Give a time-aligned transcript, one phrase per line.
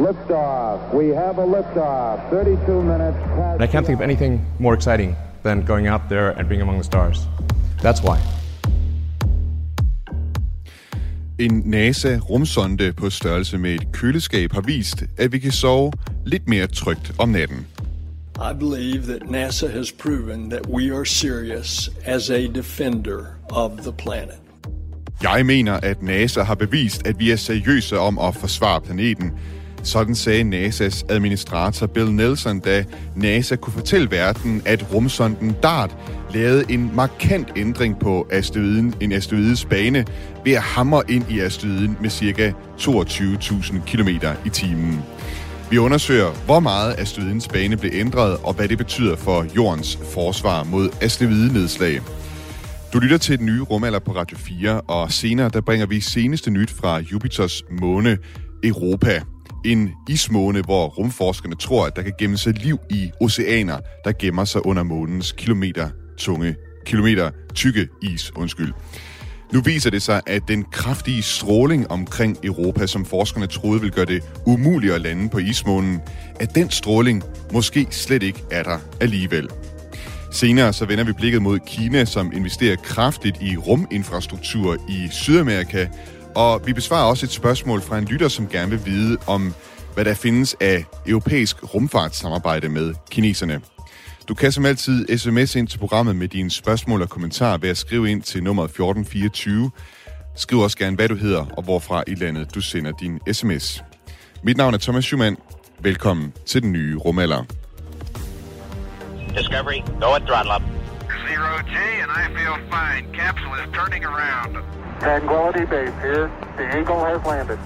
[0.00, 0.94] Liftoff.
[0.94, 2.30] We have a liftoff.
[2.30, 3.60] 32 minutes past.
[3.60, 6.78] And I can't think of anything more exciting than going out there and being among
[6.78, 7.28] the stars.
[7.82, 8.18] That's why.
[11.38, 15.92] En NASA-rumsonde på størrelse med et køleskab har vist, at vi kan sove
[16.26, 17.66] lidt mere trygt om natten.
[18.36, 23.92] I believe that NASA has proven that we are serious as a defender of the
[23.92, 24.40] planet.
[25.22, 29.32] Jeg mener, at NASA har bevist, at vi er seriøse om at forsvare planeten.
[29.82, 32.84] Sådan sagde NASA's administrator Bill Nelson, da
[33.16, 35.96] NASA kunne fortælle verden, at rumsonden DART
[36.34, 40.04] lavede en markant ændring på asteroiden, en asteroides bane
[40.44, 42.52] ved at hamre ind i asteroiden med ca.
[42.78, 44.08] 22.000 km
[44.46, 45.02] i timen.
[45.70, 50.64] Vi undersøger, hvor meget asteroidens bane blev ændret, og hvad det betyder for jordens forsvar
[50.64, 52.00] mod asteroidenedslag.
[52.92, 56.50] Du lytter til den nye rumalder på Radio 4, og senere der bringer vi seneste
[56.50, 58.18] nyt fra Jupiters måne
[58.64, 59.20] Europa.
[59.64, 64.44] En ismåne, hvor rumforskerne tror, at der kan gemme sig liv i oceaner, der gemmer
[64.44, 66.54] sig under månens kilometer tunge,
[66.86, 68.32] kilometer tykke is.
[68.36, 68.72] Undskyld.
[69.52, 74.04] Nu viser det sig, at den kraftige stråling omkring Europa, som forskerne troede ville gøre
[74.04, 76.00] det umuligt at lande på ismånen,
[76.40, 79.48] at den stråling måske slet ikke er der alligevel.
[80.32, 85.86] Senere så vender vi blikket mod Kina, som investerer kraftigt i ruminfrastruktur i Sydamerika,
[86.34, 89.54] og vi besvarer også et spørgsmål fra en lytter, som gerne vil vide om,
[89.94, 93.60] hvad der findes af europæisk rumfartssamarbejde med kineserne.
[94.28, 97.76] Du kan som altid sms ind til programmet med dine spørgsmål og kommentarer ved at
[97.76, 99.70] skrive ind til nummer 1424.
[100.36, 103.82] Skriv også gerne, hvad du hedder og hvorfra i landet du sender din sms.
[104.42, 105.36] Mit navn er Thomas Schumann.
[105.80, 107.44] Velkommen til den nye rumalder.
[109.38, 110.62] Discovery, go at throttle up.
[111.26, 113.04] Zero G, and I feel fine.
[113.14, 114.79] Capsule is turning around.
[115.00, 116.30] Tranquility Base here.
[116.56, 117.58] The Eagle has landed.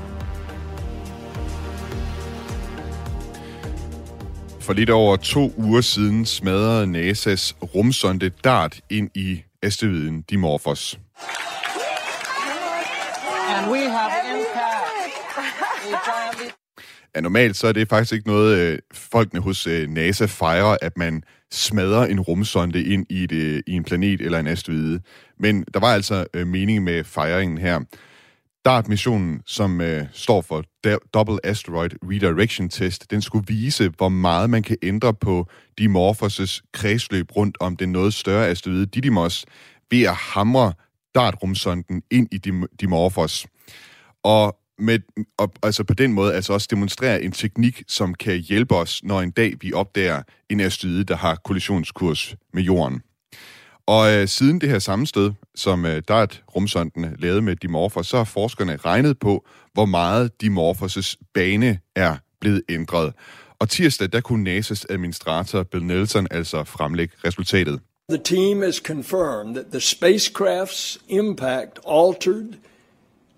[4.60, 10.98] For lidt over to uger siden smadrede NASA's rumsonde DART ind i asteroiden Dimorphos.
[13.48, 14.74] And we have impact.
[17.14, 20.96] Ja, normalt så er det faktisk ikke noget, øh, folkene hos øh, NASA fejrer, at
[20.96, 21.22] man
[21.54, 25.00] smadrer en rumsonde ind i, et, øh, i en planet eller en asteroide.
[25.38, 27.80] Men der var altså øh, mening med fejringen her.
[28.64, 30.64] DART-missionen, som øh, står for
[31.14, 35.46] Double Asteroid Redirection Test, den skulle vise, hvor meget man kan ændre på
[35.80, 39.44] Dimorphos' kredsløb rundt om den noget større asteroide Didymos
[39.90, 40.72] ved at hamre
[41.14, 43.46] DART-rumsonden ind i Dim- Dimorphos.
[44.22, 44.98] Og med,
[45.36, 49.20] og, altså på den måde altså også demonstrere en teknik, som kan hjælpe os, når
[49.20, 53.02] en dag vi opdager en asteroide, der har kollisionskurs med jorden.
[53.86, 58.24] Og øh, siden det her sammenstød, som øh, DART rumsonden lavede med Dimorphos, så har
[58.24, 63.12] forskerne regnet på, hvor meget Dimorphos' bane er blevet ændret.
[63.58, 67.80] Og tirsdag, der kunne NASA's administrator Bill Nelson altså fremlægge resultatet.
[68.10, 72.54] The team has confirmed that the spacecraft's impact altered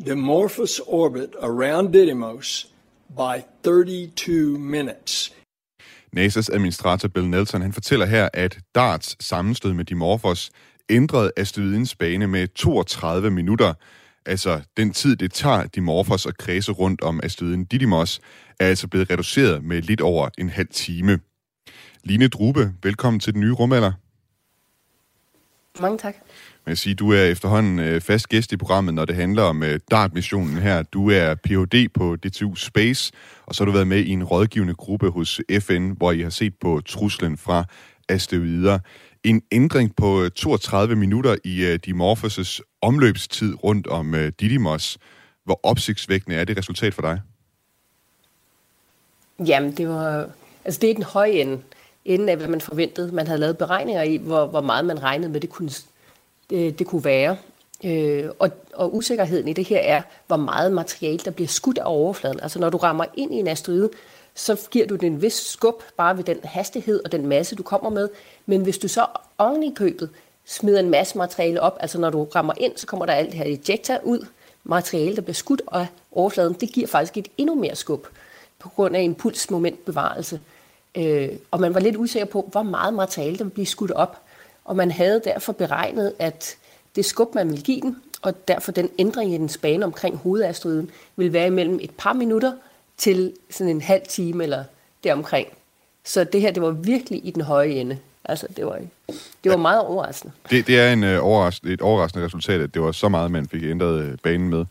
[0.04, 2.66] Dimorphos orbit around Didymos
[3.16, 5.32] by 32 minutes.
[6.12, 10.50] NASA's administrator Bill Nelson han fortæller her, at DARTs sammenstød med Dimorphos
[10.88, 13.74] ændrede asteroidens bane med 32 minutter.
[14.26, 18.20] Altså den tid, det tager Dimorphos at kredse rundt om asteroiden Didymos,
[18.60, 21.20] er altså blevet reduceret med lidt over en halv time.
[22.04, 23.92] Line Drube, velkommen til den nye rumalder.
[25.80, 26.16] Mange tak.
[26.66, 29.81] Jeg sige, du er efterhånden øh, fast gæst i programmet, når det handler om øh,
[29.91, 30.82] DART-missionen her.
[30.82, 31.88] Du er Ph.D.
[31.94, 33.12] på DTU Space,
[33.47, 36.31] og så har du været med i en rådgivende gruppe hos FN, hvor I har
[36.31, 37.65] set på truslen fra
[38.09, 38.78] asteroider.
[39.25, 44.99] En ændring på øh, 32 minutter i øh, Dimorphos' omløbstid rundt om øh, Didymos.
[45.44, 47.21] Hvor opsigtsvækkende er det resultat for dig?
[49.47, 50.28] Jamen, det var...
[50.65, 51.62] Altså, det er den høje ende,
[52.05, 53.12] ende af, hvad man forventede.
[53.12, 55.71] Man havde lavet beregninger i, hvor, hvor meget man regnede med, det kunne,
[56.50, 57.36] det, det kunne være.
[57.84, 61.84] Øh, og, og usikkerheden i det her er, hvor meget materiale, der bliver skudt af
[61.84, 62.40] overfladen.
[62.40, 63.90] Altså, når du rammer ind i en asteroide,
[64.34, 67.62] så giver du den en vis skub bare ved den hastighed og den masse, du
[67.62, 68.08] kommer med.
[68.46, 69.06] Men hvis du så
[69.38, 70.10] oven i købet
[70.44, 73.38] smider en masse materiale op, altså når du rammer ind, så kommer der alt det
[73.38, 74.26] her ejecta ud,
[74.64, 78.06] materiale, der bliver skudt af overfladen, det giver faktisk et endnu mere skub
[78.58, 80.40] på grund af impulsmomentbevarelse.
[80.94, 84.20] Øh, og man var lidt usikker på, hvor meget materiale der vil blive skudt op.
[84.66, 86.56] Og man havde derfor beregnet, at
[86.96, 90.90] det skub, man ville give den, og derfor den ændring i den bane omkring hovedasteroiden,
[91.16, 92.52] vil være imellem et par minutter
[92.96, 94.64] til sådan en halv time eller
[95.04, 95.48] deromkring.
[96.04, 97.98] Så det her, det var virkelig i den høje ende.
[98.24, 98.80] Altså, det var,
[99.44, 100.34] det var meget overraskende.
[100.50, 103.48] Det, det er en, uh, overraskende, et overraskende resultat, at det var så meget, man
[103.48, 104.64] fik ændret uh, banen med.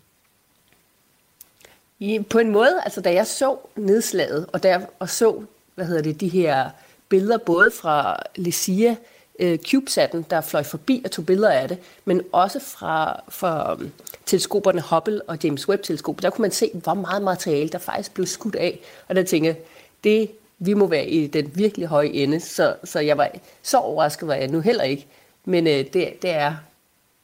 [2.00, 5.44] I, på en måde, altså da jeg så nedslaget, og, der, og så,
[5.76, 6.70] hvad hedder det, de her
[7.10, 8.96] billeder, både fra Lucia,
[9.40, 13.92] øh, CubeSat'en, der fløj forbi og tog billeder af det, men også fra, fra um,
[14.26, 18.26] teleskoperne Hubble og James Webb-teleskopet, der kunne man se, hvor meget materiale der faktisk blev
[18.26, 18.80] skudt af.
[19.08, 19.58] Og der tænkte jeg,
[20.04, 23.30] det, vi må være i den virkelig høje ende, så, så jeg var
[23.64, 25.08] så overrasket var jeg nu heller ikke.
[25.46, 26.56] Men øh, det, det er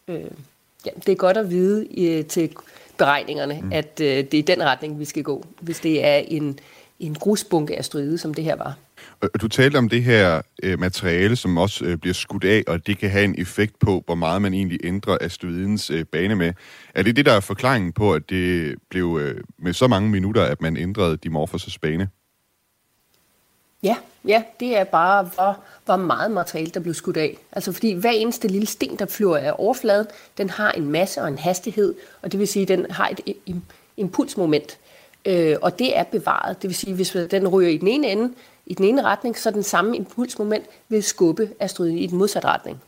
[0.07, 0.25] øh,
[0.85, 2.55] ja, det er godt at vide øh, til
[2.97, 3.71] beregningerne, mm.
[3.73, 6.59] at øh, det er den retning, vi skal gå, hvis det er en,
[6.99, 8.77] en grusbunke af stryde, som det her var.
[9.23, 12.87] Øh, du talte om det her øh, materiale, som også øh, bliver skudt af, og
[12.87, 16.53] det kan have en effekt på, hvor meget man egentlig ændrer asteroidens øh, bane med.
[16.95, 20.43] Er det det, der er forklaringen på, at det blev øh, med så mange minutter,
[20.43, 22.09] at man ændrede Dimorphos' bane?
[23.83, 23.95] Ja,
[24.25, 27.37] ja, det er bare, hvor, hvor meget materiale, der blev skudt af.
[27.51, 30.07] Altså fordi hver eneste lille sten, der flyver af overfladen,
[30.37, 33.35] den har en masse og en hastighed, og det vil sige, at den har et
[33.97, 34.77] impulsmoment.
[35.25, 36.61] Øh, og det er bevaret.
[36.61, 38.33] Det vil sige, hvis den ryger i den ene ende,
[38.71, 42.81] i den ene retning, så den samme impulsmoment vil skubbe asteroiden i den modsatte retning.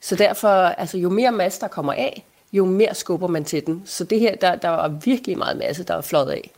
[0.00, 3.82] Så derfor, altså jo mere masse der kommer af, jo mere skubber man til den.
[3.84, 6.50] Så det her, der, der var virkelig meget masse, der var flot af.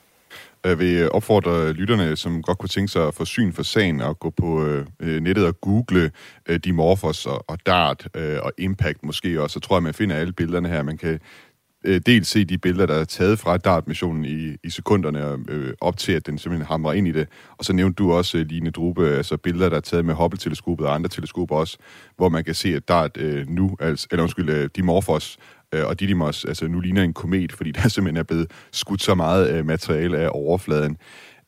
[0.65, 4.01] Øh, jeg vil opfordre lytterne, som godt kunne tænke sig at få syn for sagen,
[4.01, 6.11] og gå på øh, øh, nettet og google
[6.47, 9.55] øh, Dimorphos og, og DART øh, og Impact måske også.
[9.55, 10.83] Så tror jeg, man finder alle billederne her.
[10.83, 11.21] Man kan
[11.89, 15.97] øh, dels se de billeder, der er taget fra DART-missionen i, i sekunderne øh, op
[15.97, 17.29] til, at den simpelthen hamrer ind i det.
[17.59, 20.87] Og så nævnte du også, øh, Line Drube, altså billeder, der er taget med Hubble-teleskopet
[20.87, 21.79] og andre teleskoper også,
[22.17, 25.39] hvor man kan se, at DART øh, nu, altså, eller undskyld, øh, Dimorphos
[25.75, 29.15] øh, og Didymos altså nu ligner en komet, fordi der simpelthen er blevet skudt så
[29.15, 30.97] meget øh, materiale af overfladen.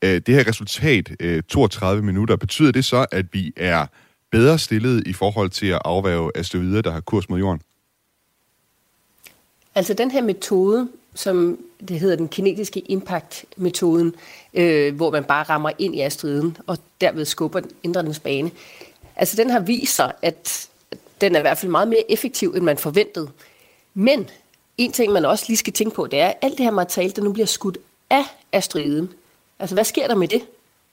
[0.05, 3.87] Øh, det her resultat, øh, 32 minutter, betyder det så, at vi er
[4.33, 7.61] bedre stillet i forhold til at afværge asteroider, der har kurs mod jorden?
[9.75, 11.59] Altså den her metode, som
[11.89, 14.15] det hedder den kinetiske impact-metoden,
[14.55, 18.51] øh, hvor man bare rammer ind i asteroiden og derved skubber den, ændrer dens bane.
[19.17, 20.69] Altså den har vist sig, at
[21.21, 23.29] den er i hvert fald meget mere effektiv, end man forventede.
[23.95, 24.31] Men
[24.79, 27.13] en ting, man også lige skal tænke på, det er, at alt det her materiale,
[27.13, 27.79] der nu bliver skudt
[28.11, 29.11] af asteroiden,
[29.59, 30.43] altså hvad sker der med det?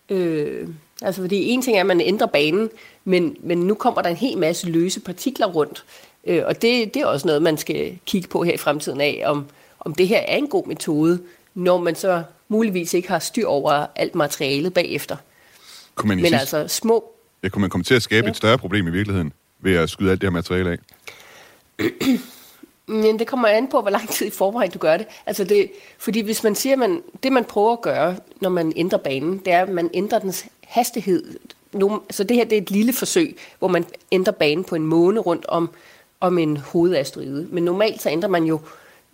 [0.10, 0.70] Øh,
[1.02, 2.70] altså fordi en ting er, at man ændrer banen,
[3.06, 5.86] men, men nu kommer der en hel masse løse partikler rundt,
[6.28, 9.24] øh, og det, det er også noget, man skal kigge på her i fremtiden af,
[9.26, 9.46] om,
[9.80, 11.20] om det her er en god metode,
[11.54, 15.16] når man så muligvis ikke har styr over alt materialet bagefter.
[15.96, 16.42] Kunne man men sidst...
[16.42, 17.12] altså små...
[17.44, 18.32] Ja, kunne man komme til at skabe ja.
[18.32, 20.78] et større problem i virkeligheden, ved at skyde alt det her materiale af?
[22.90, 25.08] Men det kommer an på, hvor lang tid i forvejen du gør det.
[25.26, 28.74] Altså det fordi hvis man siger, at man, det man prøver at gøre, når man
[28.76, 31.40] ændrer banen, det er, at man ændrer dens hastighed.
[32.10, 35.20] Så det her det er et lille forsøg, hvor man ændrer banen på en måne
[35.20, 35.70] rundt om,
[36.20, 37.48] om en hovedasteroide.
[37.52, 38.60] Men normalt så ændrer man jo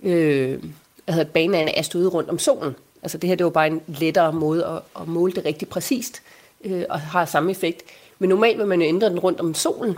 [0.04, 0.64] øh,
[1.08, 2.76] altså banen af en asteroide rundt om solen.
[3.02, 6.22] Altså det her det var bare en lettere måde at, at måle det rigtig præcist
[6.64, 7.84] øh, og har samme effekt.
[8.20, 9.98] Men normalt vil man jo ændre den rundt om solen.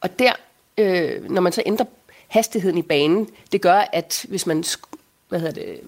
[0.00, 0.32] Og der,
[0.78, 1.86] øh, når man så ændrer
[2.28, 4.64] hastigheden i banen, det gør, at hvis man
[5.28, 5.80] hvad hedder det,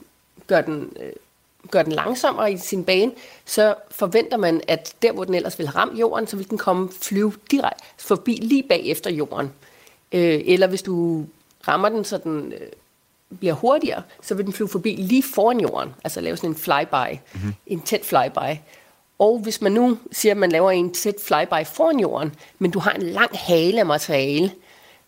[0.47, 1.13] gør, den, øh,
[1.71, 3.13] gør den langsommere i sin bane,
[3.45, 6.89] så forventer man, at der, hvor den ellers vil ramme jorden, så vil den komme
[7.03, 9.53] flyve direkte forbi lige bagefter jorden.
[10.15, 11.25] Øh, eller hvis du
[11.69, 12.69] rammer den, så den øh,
[13.39, 17.19] bliver hurtigere, så vil den flyve forbi lige foran jorden, altså lave sådan en flyby,
[17.35, 17.55] mm-hmm.
[17.67, 18.59] en tæt flyby.
[19.19, 22.79] Og hvis man nu siger, at man laver en tæt flyby foran jorden, men du
[22.79, 24.53] har en lang hale af materiale,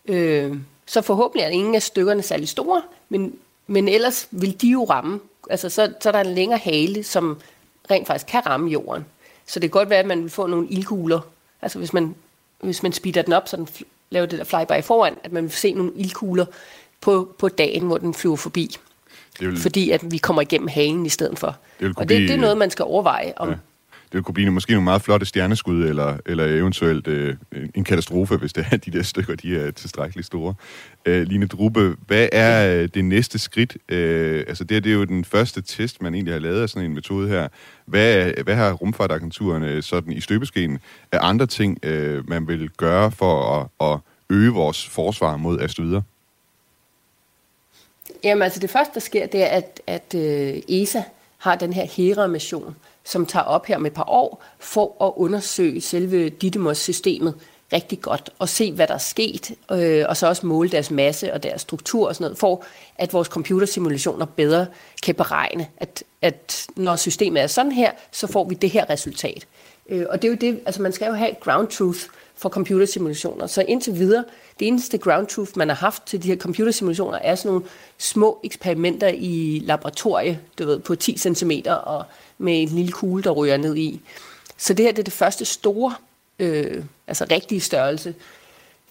[0.05, 3.35] øh, så forhåbentlig er ingen af stykkerne særlig store, men,
[3.67, 5.19] men ellers vil de jo ramme.
[5.49, 7.37] Altså, så, så er der en længere hale, som
[7.91, 9.05] rent faktisk kan ramme jorden.
[9.45, 11.19] Så det kan godt være, at man vil få nogle ildkugler.
[11.61, 12.15] Altså hvis man,
[12.61, 13.67] hvis man speeder den op, så den
[14.09, 16.45] laver det der flyby foran, at man vil se nogle ildkugler
[17.01, 18.75] på, på dagen, hvor den flyver forbi.
[19.39, 21.55] Det vil, fordi at vi kommer igennem halen i stedet for.
[21.79, 23.55] Det og det, det er noget, man skal overveje, om, ja
[24.13, 27.35] det kunne blive måske nogle meget flotte stjerneskud, eller, eller eventuelt øh,
[27.75, 30.53] en katastrofe, hvis det er, de der stykker de er tilstrækkeligt store.
[31.05, 33.77] Øh, Line Drube, hvad er øh, det næste skridt?
[33.89, 36.89] Øh, altså det, det er jo den første test, man egentlig har lavet af sådan
[36.89, 37.47] en metode her.
[37.85, 40.79] Hvad, hvad har rumfartagenturerne sådan i støbeskeen
[41.11, 43.99] af andre ting, øh, man vil gøre for at, at
[44.29, 46.01] øge vores forsvar mod asteroider?
[48.23, 51.03] Jamen altså det første, der sker, det er, at, at øh, ESA
[51.37, 52.75] har den her Hera-mission,
[53.07, 57.33] som tager op her med et par år, for at undersøge selve Didymos-systemet
[57.73, 61.33] rigtig godt, og se, hvad der er sket, øh, og så også måle deres masse
[61.33, 62.63] og deres struktur og sådan noget, for
[62.95, 64.67] at vores computersimulationer bedre
[65.03, 69.47] kan beregne, at, at når systemet er sådan her, så får vi det her resultat.
[69.89, 71.99] Øh, og det er jo det, altså man skal jo have ground truth
[72.35, 73.47] for computersimulationer.
[73.47, 74.23] Så indtil videre,
[74.59, 77.65] det eneste ground truth, man har haft til de her computersimulationer, er sådan nogle
[77.97, 81.51] små eksperimenter i laboratorie, du ved, på 10 cm
[81.85, 82.05] og
[82.37, 84.01] med en lille kugle, der ryger ned i.
[84.57, 85.95] Så det her det er det første store,
[86.39, 88.15] øh, altså rigtige størrelse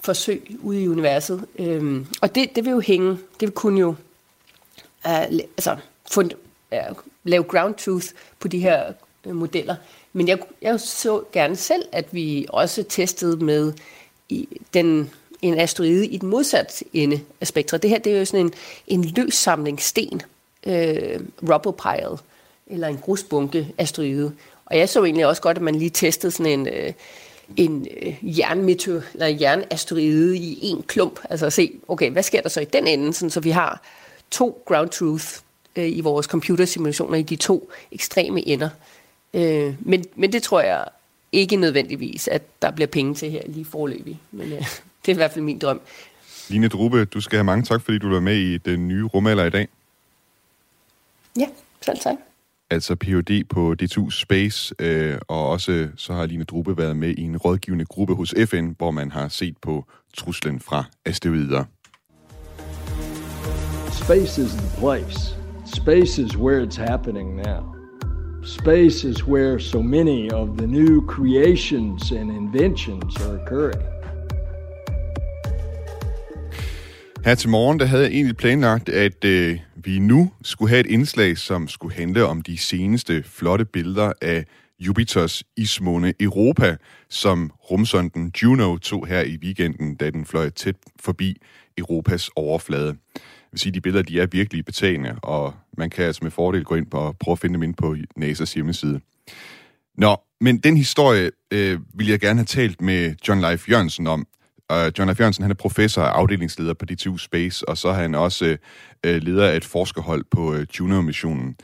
[0.00, 1.46] forsøg ude i universet.
[1.58, 3.88] Øhm, og det, det vil jo hænge, det vil kunne jo
[5.04, 5.76] uh, altså,
[6.10, 6.30] fund,
[6.72, 8.06] uh, lave ground truth
[8.40, 8.92] på de her
[9.24, 9.76] uh, modeller.
[10.12, 13.72] Men jeg, jeg så gerne selv, at vi også testede med
[14.28, 15.10] i den,
[15.42, 17.82] en asteroide i den modsatte ende af spektret.
[17.82, 18.52] Det her det er jo sådan en,
[18.86, 20.22] en løs samling sten,
[20.66, 22.18] øh, rubble pile,
[22.66, 24.32] eller en grusbunke asteroide.
[24.66, 26.92] Og jeg så egentlig også godt, at man lige testede sådan en, øh,
[27.56, 31.20] en øh, jernmeteor, eller jernasteroide i en klump.
[31.30, 33.82] Altså at se, okay, hvad sker der så i den ende, sådan, så vi har
[34.30, 35.26] to ground truth
[35.76, 38.68] øh, i vores computersimulationer i de to ekstreme ender.
[39.34, 40.84] Øh, men, men det tror jeg
[41.32, 44.20] ikke nødvendigvis, at der bliver penge til her lige forløbig.
[44.30, 44.58] Men øh,
[45.02, 45.80] det er i hvert fald min drøm.
[46.48, 49.44] Line Drube, du skal have mange tak, fordi du var med i den nye rumalder
[49.44, 49.68] i dag.
[51.38, 51.46] Ja,
[51.82, 52.16] selv tak.
[52.70, 53.44] Altså Ph.D.
[53.48, 57.84] på D2 Space, øh, og også så har Line Drube været med i en rådgivende
[57.84, 59.84] gruppe hos FN, hvor man har set på
[60.16, 61.64] truslen fra asteroider.
[63.90, 65.36] Space is the place.
[65.64, 67.74] Space is where it's happening now.
[68.44, 73.95] Space is where so many of the new creations and inventions are occurring.
[77.26, 80.86] Her til morgen, der havde jeg egentlig planlagt, at øh, vi nu skulle have et
[80.86, 84.44] indslag, som skulle handle om de seneste flotte billeder af
[84.78, 86.76] Jupiters ismåne Europa,
[87.08, 91.36] som rumsonden Juno tog her i weekenden, da den fløj tæt forbi
[91.78, 92.86] Europas overflade.
[92.86, 96.30] Jeg vil sige, at de billeder de er virkelig betagende, og man kan altså med
[96.30, 99.00] fordel gå ind på og prøve at finde dem ind på NASA's hjemmeside.
[99.98, 104.26] Nå, men den historie øh, vil jeg gerne have talt med John Leif Jørgensen om,
[104.68, 105.20] og John F.
[105.20, 108.58] Jørgensen, han er professor og afdelingsleder på DTU Space, og så er han også øh,
[109.06, 111.56] øh, leder af et forskerhold på øh, Juno-missionen.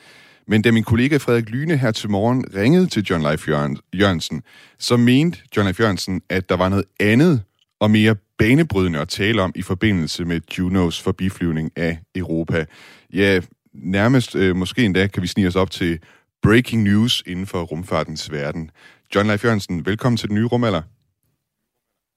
[0.46, 3.48] Men da min kollega Frederik Lyne her til morgen ringede til John Leif
[3.94, 4.42] Jørgensen,
[4.78, 5.80] så mente John F.
[5.80, 7.42] Jørgensen, at der var noget andet
[7.80, 12.64] og mere banebrydende at tale om i forbindelse med Junos forbiflyvning af Europa.
[13.12, 13.40] Ja,
[13.72, 15.98] nærmest øh, måske endda kan vi snige os op til
[16.42, 18.70] breaking news inden for rumfartens verden.
[19.14, 20.82] John Leif Jørgensen, velkommen til den nye rumalder.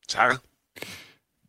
[0.08, 0.36] Tak.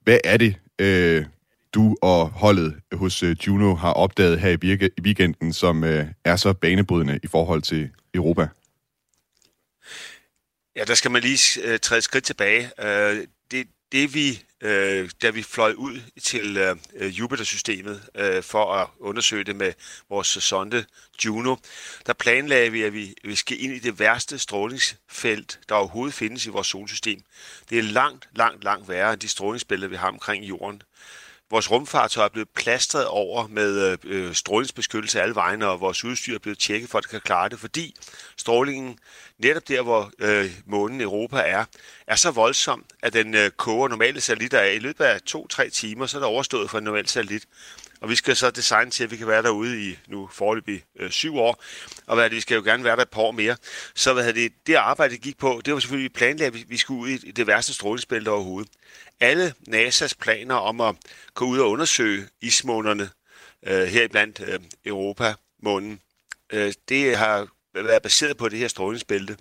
[0.02, 1.26] Hvad er det, øh,
[1.74, 6.06] du og holdet hos øh, Juno har opdaget her i, birke, i weekenden, som øh,
[6.24, 8.48] er så banebrydende i forhold til Europa?
[10.76, 12.70] Ja, der skal man lige øh, træde et skridt tilbage.
[12.82, 16.56] Øh, det, det vi, øh, da vi fløj ud til
[16.94, 19.72] øh, Jupiter-systemet øh, for at undersøge det med
[20.08, 20.84] vores sonde
[21.24, 21.56] Juno,
[22.06, 26.46] der planlagde vi, at vi, vi skal ind i det værste strålingsfelt, der overhovedet findes
[26.46, 27.20] i vores solsystem.
[27.70, 30.82] Det er langt, langt, langt værre end de strålingsbælter, vi har omkring jorden.
[31.50, 36.34] Vores rumfartøj er blevet plastret over med øh, øh, strålingsbeskyttelse alle vegne, og vores udstyr
[36.34, 37.94] er blevet tjekket for, at det kan klare det, fordi
[38.36, 38.98] strålingen
[39.38, 41.64] netop der, hvor øh, månen Europa er,
[42.06, 44.74] er så voldsom, at den øh, koger normale satellitter af.
[44.74, 47.46] I løbet af to-tre timer, så er der overstået for en normal satellit.
[48.00, 51.10] Og vi skal så designe til, at vi kan være derude i nu foreløbig øh,
[51.10, 51.62] syv år,
[52.06, 53.56] og hvad det, vi skal jo gerne være der et par år mere.
[53.94, 57.00] Så hvad det, det arbejde, det gik på, det var selvfølgelig, planlagt, at vi skulle
[57.00, 58.72] ud i det værste strålingsbælte overhovedet.
[59.20, 60.96] Alle NASA's planer om at
[61.34, 63.10] gå ud og undersøge ismånerne
[63.66, 66.00] øh, her blandt øh, Europa-månen,
[66.52, 69.36] øh, det har været baseret på det her strålingsbælte.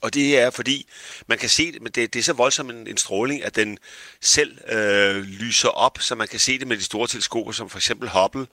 [0.00, 0.86] Og det er fordi,
[1.26, 3.78] man kan se det, men det, det er så voldsom en, en stråling, at den
[4.20, 7.78] selv øh, lyser op, så man kan se det med de store teleskoper, som for
[7.78, 8.46] eksempel Hubble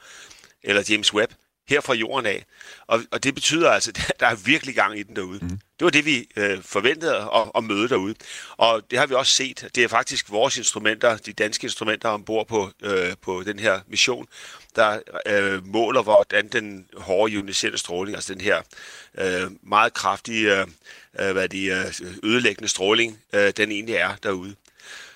[0.64, 1.34] eller James Webb,
[1.70, 2.46] her fra jorden af.
[2.88, 5.40] Og, og det betyder altså, at der er virkelig gang i den derude.
[5.42, 5.50] Mm.
[5.50, 8.16] Det var det, vi øh, forventede at, at møde derude.
[8.58, 9.70] Og det har vi også set.
[9.76, 14.28] Det er faktisk vores instrumenter, de danske instrumenter ombord på, øh, på den her mission,
[14.76, 18.62] der øh, måler, hvordan den hårde ioniserende stråling, altså den her
[19.18, 20.68] øh, meget kraftige øh,
[21.20, 21.86] øh hvad de, øh,
[22.24, 24.56] ødelæggende stråling, øh, den egentlig er derude.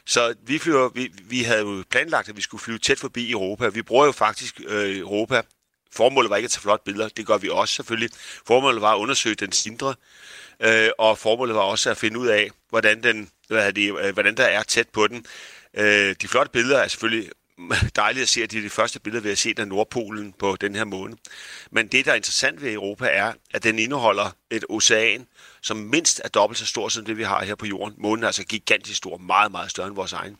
[0.06, 3.68] Så vi, flyver, vi, vi havde jo planlagt, at vi skulle flyve tæt forbi Europa.
[3.68, 5.42] Vi bruger jo faktisk øh, Europa
[5.96, 8.10] Formålet var ikke at tage flotte billeder, det gør vi også selvfølgelig.
[8.48, 9.96] Formålet var at undersøge den sindre,
[10.60, 14.38] øh, og formålet var også at finde ud af, hvordan, den, hvad det, øh, hvordan
[14.38, 15.26] der er tæt på den.
[15.74, 17.32] Øh, de flotte billeder er selvfølgelig
[17.96, 20.56] dejligt at se, at det er de første billeder, vi har set af Nordpolen på
[20.56, 21.18] den her måne.
[21.72, 25.28] Men det, der er interessant ved Europa, er, at den indeholder et ocean,
[25.62, 27.96] som mindst er dobbelt så stort som det, vi har her på jorden.
[27.98, 30.38] Månen er altså gigantisk stor, meget, meget større end vores egen.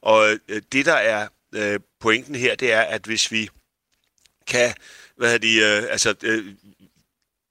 [0.00, 3.48] Og øh, det, der er øh, pointen her, det er, at hvis vi
[4.46, 4.74] kan,
[5.16, 6.14] hvad de, øh, altså,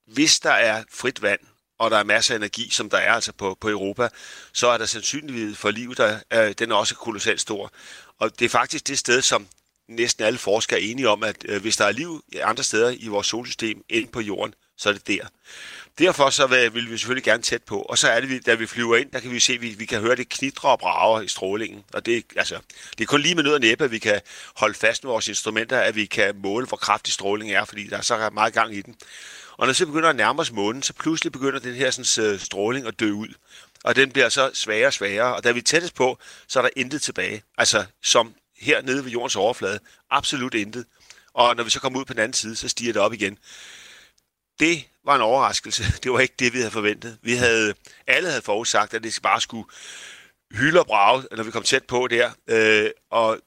[0.08, 1.40] hvis der er frit vand
[1.80, 4.10] og der er masser af energi, som der er altså på, på Europa,
[4.54, 7.72] så er der sandsynlighed for liv, der øh, den er også kolossalt stor.
[8.20, 9.48] Og det er faktisk det sted, som
[9.88, 13.08] næsten alle forskere er enige om, at øh, hvis der er liv andre steder i
[13.08, 15.28] vores solsystem end på jorden, så er det der.
[16.00, 17.82] Derfor så vil vi selvfølgelig gerne tæt på.
[17.82, 19.86] Og så er det, da vi flyver ind, der kan vi se, at vi, vi
[19.86, 21.84] kan høre det knitre og brager i strålingen.
[21.94, 22.60] Og det, altså,
[22.98, 24.22] det er kun lige med nød og næppe, at vi kan
[24.56, 27.98] holde fast med vores instrumenter, at vi kan måle, hvor kraftig stråling er, fordi der
[27.98, 28.96] er så meget gang i den.
[29.58, 32.34] Og når vi så begynder at nærme os månen, så pludselig begynder den her sådan,
[32.34, 33.28] øh, stråling at dø ud.
[33.84, 36.18] Og den bliver så sværere og sværere, og da vi er tættest på,
[36.48, 37.44] så er der intet tilbage.
[37.58, 39.80] Altså som her nede ved jordens overflade.
[40.10, 40.86] Absolut intet.
[41.34, 43.38] Og når vi så kommer ud på den anden side, så stiger det op igen.
[44.60, 45.84] Det var en overraskelse.
[46.04, 47.18] Det var ikke det, vi havde forventet.
[47.22, 47.74] Vi havde,
[48.08, 49.70] alle havde forudsagt, at det bare skulle
[50.52, 52.32] hylde og brage, når vi kom tæt på der.
[52.48, 53.40] Øh, og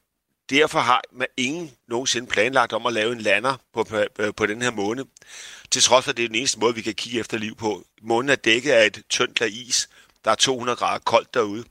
[0.49, 4.61] derfor har man ingen nogensinde planlagt om at lave en lander på, på, på den
[4.61, 5.05] her måne.
[5.71, 7.85] Til trods for, at det er den eneste måde, vi kan kigge efter liv på.
[8.01, 9.89] Månen er dækket af et tyndt lag is.
[10.25, 11.63] Der er 200 grader koldt derude.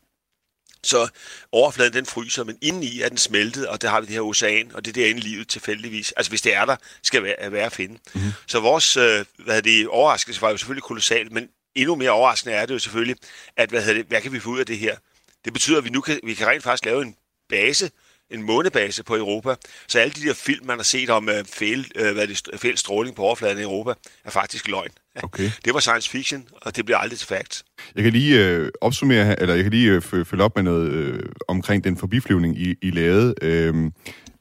[0.84, 1.08] Så
[1.52, 4.70] overfladen den fryser, men indeni er den smeltet, og der har vi det her ocean,
[4.74, 6.12] og det er derinde livet tilfældigvis.
[6.12, 7.98] Altså hvis det er der, skal være, være at finde.
[8.14, 8.32] Mm-hmm.
[8.46, 12.66] Så vores øh, hvad det, overraskelse var jo selvfølgelig kolossalt, men endnu mere overraskende er
[12.66, 13.16] det jo selvfølgelig,
[13.56, 14.96] at hvad, det, hvad kan vi få ud af det her?
[15.44, 17.16] Det betyder, at vi nu kan, vi kan rent faktisk lave en
[17.48, 17.90] base,
[18.30, 19.54] en månebase på Europa.
[19.88, 22.78] Så alle de der film, man har set om uh, fejl, uh, hvad det, fejl
[22.78, 23.94] stråling på overfladen i Europa,
[24.24, 24.90] er faktisk løgn.
[25.22, 25.50] Okay.
[25.64, 27.62] Det var science fiction, og det bliver aldrig til fact.
[27.96, 31.22] Jeg kan lige øh, opsummere, eller jeg kan lige øh, følge op med noget øh,
[31.48, 33.34] omkring den forbiflyvning, I, I lavede.
[33.42, 33.90] Øh,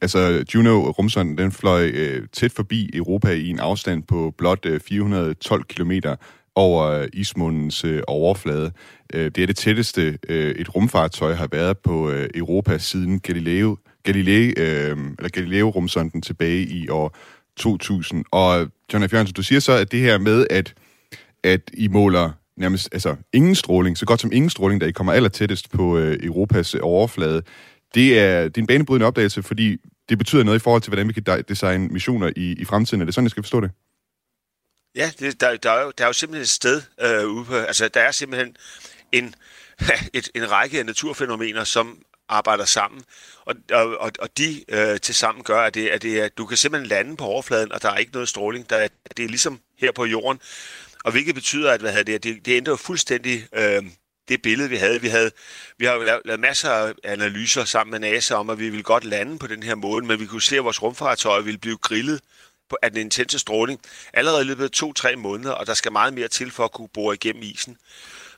[0.01, 4.79] altså, Juno rumsonden, den fløj øh, tæt forbi Europa i en afstand på blot øh,
[4.79, 6.15] 412 kilometer
[6.55, 8.71] over øh, ismundens øh, overflade.
[9.13, 13.77] Øh, det er det tætteste, øh, et rumfartøj har været på øh, Europa siden Galileo,
[14.03, 17.15] Galilei, øh, eller Galileo-rumsonden tilbage i år
[17.57, 18.25] 2000.
[18.31, 19.13] Og John F.
[19.13, 20.73] Jørgensen, du siger så, at det her med, at,
[21.43, 25.13] at I måler nærmest altså, ingen stråling, så godt som ingen stråling, da I kommer
[25.13, 27.43] aller tættest på øh, Europas øh, overflade,
[27.95, 29.77] det er, det er en banebrydende opdagelse, fordi
[30.09, 33.01] det betyder noget i forhold til, hvordan vi kan designe missioner i, i fremtiden.
[33.01, 33.71] Er det sådan, jeg skal forstå det?
[34.95, 37.55] Ja, det, der, der, er jo, der er jo simpelthen et sted øh, ude på...
[37.55, 38.55] Altså, der er simpelthen
[39.11, 39.35] en,
[40.13, 41.97] et, en række af naturfænomener, som
[42.31, 43.03] arbejder sammen,
[43.45, 46.57] og, og, og de øh, til sammen gør, at, det, at, det, at du kan
[46.57, 48.69] simpelthen lande på overfladen, og der er ikke noget stråling.
[48.69, 50.41] Der det er ligesom her på jorden,
[51.03, 53.83] og hvilket betyder, at hvad det, det, det ændrer jo fuldstændig øh,
[54.27, 55.01] det billede, vi havde.
[55.01, 55.31] Vi, havde,
[55.77, 59.03] vi har lavet, lavet masser af analyser sammen med NASA om, at vi ville godt
[59.03, 62.21] lande på den her måde, men vi kunne se, at vores rumfartøj ville blive grillet
[62.69, 63.81] på, af den intense stråling
[64.13, 66.89] allerede i løbet af to-tre måneder, og der skal meget mere til for at kunne
[66.93, 67.77] bore igennem isen.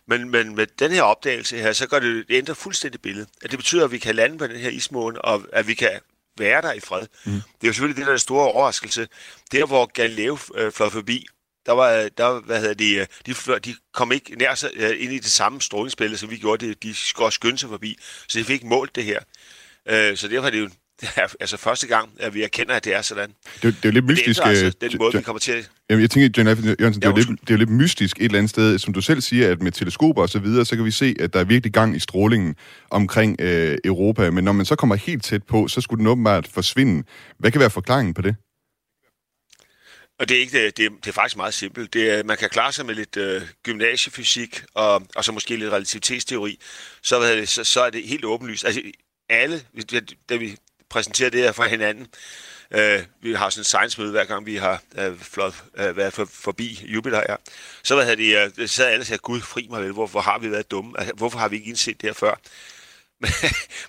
[0.08, 3.30] Men, men med den her opdagelse her, så gør det, det ændrer fuldstændig billedet.
[3.42, 6.00] At det betyder, at vi kan lande på den her ismåne, og at vi kan
[6.38, 7.08] være der i fred.
[7.26, 7.32] Mm.
[7.32, 9.08] Det er jo selvfølgelig det, der er store overraskelse.
[9.52, 11.26] Der, hvor Galileo øh, fløj forbi,
[11.66, 15.20] der var, der, hvad hedder de, de, de kom ikke nær sig øh, ind i
[15.20, 16.84] det samme strålingsbillede, som vi gjorde det.
[16.84, 19.20] De skulle også skynde sig forbi, så de fik ikke målt det her.
[19.89, 20.74] Øh, så derfor er det jo det
[21.16, 23.30] er altså første gang, at vi erkender, at det er sådan.
[23.30, 24.39] Det, det er jo lidt mystisk.
[24.39, 25.68] Det er altså den måde, John, vi kommer til.
[25.89, 26.66] Jamen, jeg tænker, John F.
[26.66, 28.80] Jørgensen, det, er jo lidt, det er jo lidt mystisk et eller andet sted.
[28.80, 31.34] Som du selv siger, at med teleskoper og så videre, så kan vi se, at
[31.34, 32.56] der er virkelig gang i strålingen
[32.89, 34.32] omkring øh, Europa.
[34.32, 37.04] Men når man så kommer helt tæt på, så skulle den åbenbart forsvinde.
[37.39, 38.36] Hvad kan være forklaringen på det?
[40.20, 41.94] Og det er, ikke, det, det, er, det er faktisk meget simpelt.
[41.94, 45.72] Det er, man kan klare sig med lidt øh, gymnasiefysik og, og så måske lidt
[45.72, 46.60] relativitetsteori.
[47.04, 48.66] Så, hvad det, så, så er det helt åbenlyst.
[48.66, 48.82] Altså
[49.30, 49.62] alle,
[50.30, 50.58] da vi
[50.94, 52.08] præsentere det her for hinanden.
[52.72, 52.80] Uh,
[53.22, 56.82] vi har sådan en science-møde, hver gang vi har uh, flot, uh, været for, forbi
[56.84, 57.36] Jupiter her.
[57.84, 60.52] Så hvad det, uh, sad alle og sagde, gud fri mig vel, hvorfor har vi
[60.52, 61.00] været dumme?
[61.00, 62.40] Altså, hvorfor har vi ikke indset det her før?
[63.22, 63.32] Men,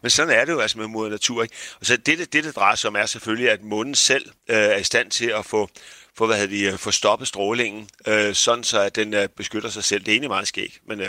[0.03, 1.43] men sådan er det jo altså med moder natur.
[1.43, 1.55] Ikke?
[1.81, 4.77] Og så det, det, det drejer sig om, er selvfølgelig, at månen selv uh, er
[4.77, 5.69] i stand til at få,
[6.19, 9.85] få, hvad de, det, få stoppet strålingen, øh, sådan så at den øh, beskytter sig
[9.85, 10.01] selv.
[10.01, 11.07] Det er egentlig meget skægt, men øh,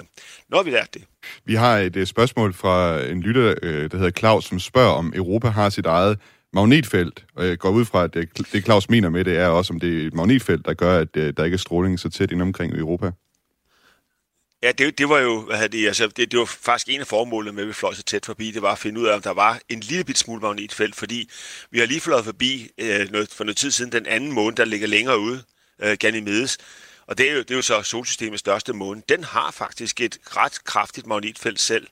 [0.50, 1.04] nu har vi lært det.
[1.46, 5.14] Vi har et øh, spørgsmål fra en lytter, øh, der hedder Claus, som spørger, om
[5.16, 6.20] Europa har sit eget
[6.54, 7.26] magnetfelt.
[7.36, 9.80] Og jeg går ud fra, at det, det Claus mener med det, er også, om
[9.80, 12.42] det er et magnetfelt, der gør, at øh, der ikke er stråling så tæt ind
[12.42, 13.12] omkring Europa.
[14.66, 17.08] Ja, det, det var jo, hvad havde det, altså, det, det var faktisk en af
[17.08, 19.22] formålene med, at vi fløj så tæt forbi, det var at finde ud af, om
[19.22, 21.30] der var en lille bit smule magnetfelt, fordi
[21.72, 24.66] vi har lige fløjet forbi øh, noget, for noget tid siden den anden måne, der
[24.66, 25.44] ligger længere ude,
[25.82, 26.58] øh, Ganymedes,
[27.08, 29.02] og det er, jo, det er jo så solsystemets største måne.
[29.10, 31.88] Den har faktisk et ret kraftigt magnetfelt selv.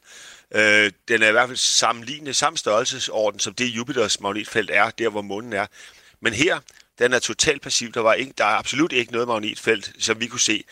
[0.55, 5.09] Øh, den er i hvert fald sammenlignende samme størrelsesorden, som det Jupiters magnetfelt er, der
[5.09, 5.65] hvor månen er.
[6.21, 6.59] Men her,
[6.99, 7.91] den er totalt passiv.
[7.91, 10.63] Der, var ikke, der er absolut ikke noget magnetfelt, som vi kunne se.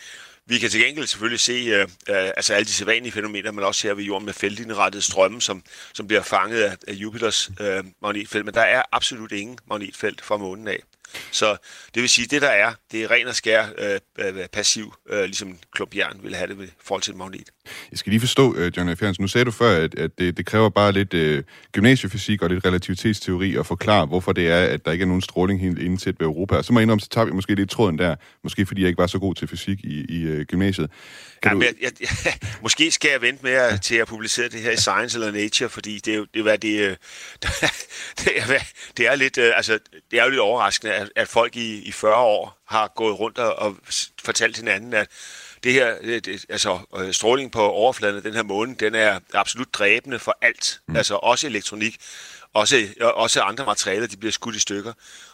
[0.46, 3.88] Vi kan til gengæld selvfølgelig se øh, øh, altså alle de sædvanlige fænomener, men også
[3.88, 5.62] her ved jorden med feltindrettede strømme, som,
[5.94, 8.44] som bliver fanget af, af Jupiters øh, magnetfelt.
[8.44, 10.82] Men der er absolut ingen magnetfelt fra månen af.
[11.30, 11.56] Så
[11.94, 15.24] det vil sige, det der er, det er ren og skær øh, øh passiv, øh,
[15.24, 17.50] ligesom klumpjern ville have det ved forhold til et magnet.
[17.90, 19.00] Jeg skal lige forstå, uh, John F.
[19.00, 22.50] Hansen, nu sagde du før, at, at det, det kræver bare lidt uh, gymnasiefysik og
[22.50, 25.98] lidt relativitetsteori at forklare, hvorfor det er, at der ikke er nogen stråling helt inden
[25.98, 26.56] tæt ved Europa.
[26.56, 28.88] Og så må jeg indrømme, så tager vi måske lidt tråden der, måske fordi jeg
[28.88, 30.90] ikke var så god til fysik i, i uh, gymnasiet.
[31.42, 31.74] Kan ja, du...
[31.80, 34.76] jeg, jeg, jeg, måske skal jeg vente med at, til at publicere det her i
[34.76, 36.98] Science eller Nature, fordi det er jo det, hvad det,
[38.24, 38.58] det, er,
[38.96, 39.78] det er lidt, altså,
[40.10, 43.38] det er jo lidt overraskende, at, at folk i, i 40 år har gået rundt
[43.38, 43.76] og, og
[44.24, 45.08] fortalt hinanden, at
[45.64, 49.74] det her, det, altså øh, stråling på overfladen af den her måne, den er absolut
[49.74, 50.96] dræbende for alt, mm.
[50.96, 51.96] altså også elektronik,
[52.54, 54.92] også, også andre materialer, de bliver skudt i stykker.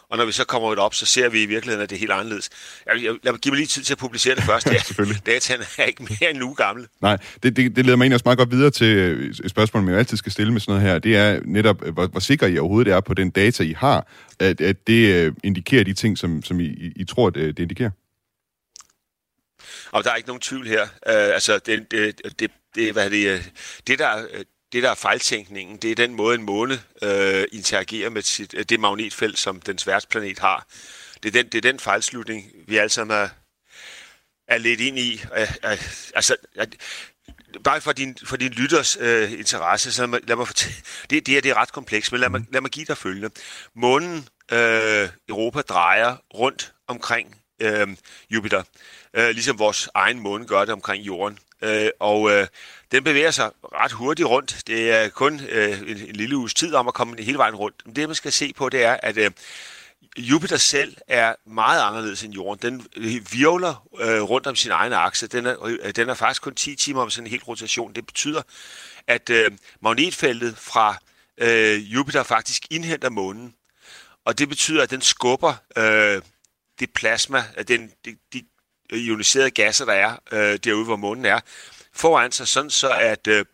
[0.09, 2.11] Og når vi så kommer op, så ser vi i virkeligheden, at det er helt
[2.11, 2.49] anderledes.
[2.85, 4.67] Jeg, jeg, lad mig give mig lige tid til at publicere det først.
[4.71, 5.25] Ja, Selvfølgelig.
[5.25, 6.87] Dataen er ikke mere end en uge gammel.
[7.01, 9.83] Nej, det, det, det leder mig egentlig også meget godt videre til øh, et spørgsmål,
[9.83, 10.99] man jo altid skal stille med sådan noget her.
[10.99, 14.07] Det er netop, hvor, hvor sikker I overhovedet er på den data, I har,
[14.39, 17.89] at, at det indikerer de ting, som, som I, I, tror, det, det indikerer.
[19.91, 20.81] Og der er ikke nogen tvivl her.
[20.81, 23.45] Øh, altså, det, det, det, det, hvad det, øh,
[23.87, 28.09] det der øh, det, der er fejltænkningen, det er den måde, en måne øh, interagerer
[28.09, 30.67] med sit, øh, det magnetfelt, som den værtsplanet har.
[31.23, 33.29] Det er den, det er den fejlslutning, vi alle sammen er,
[34.47, 35.21] er lidt ind i.
[36.15, 36.35] Altså,
[37.63, 40.77] bare for din, for din lytters øh, interesse, så lad mig, lad mig fortælle,
[41.09, 43.29] det, det, er, det er ret komplekst, men lad mig, lad mig give dig følgende.
[43.75, 47.87] Månen, øh, Europa, drejer rundt omkring øh,
[48.29, 48.63] Jupiter,
[49.13, 51.39] øh, ligesom vores egen måne gør det omkring Jorden.
[51.61, 52.47] Øh, og øh,
[52.91, 54.63] den bevæger sig ret hurtigt rundt.
[54.67, 57.75] Det er kun øh, en, en lille uges tid om at komme hele vejen rundt.
[57.85, 59.31] Men det, man skal se på, det er, at øh,
[60.17, 62.71] Jupiter selv er meget anderledes end Jorden.
[62.71, 62.87] Den
[63.31, 65.27] virvler øh, rundt om sin egen akse.
[65.27, 67.93] Den er, øh, den er faktisk kun 10 timer om sådan en hel rotation.
[67.93, 68.41] Det betyder,
[69.07, 70.95] at øh, magnetfeltet fra
[71.37, 73.53] øh, Jupiter faktisk indhenter månen.
[74.25, 76.21] Og det betyder, at den skubber øh,
[76.79, 78.43] det plasma, øh, den, de, de
[78.91, 81.39] ioniserede gasser, der er øh, derude, hvor månen er,
[81.93, 83.45] foran sig, sådan så at øh,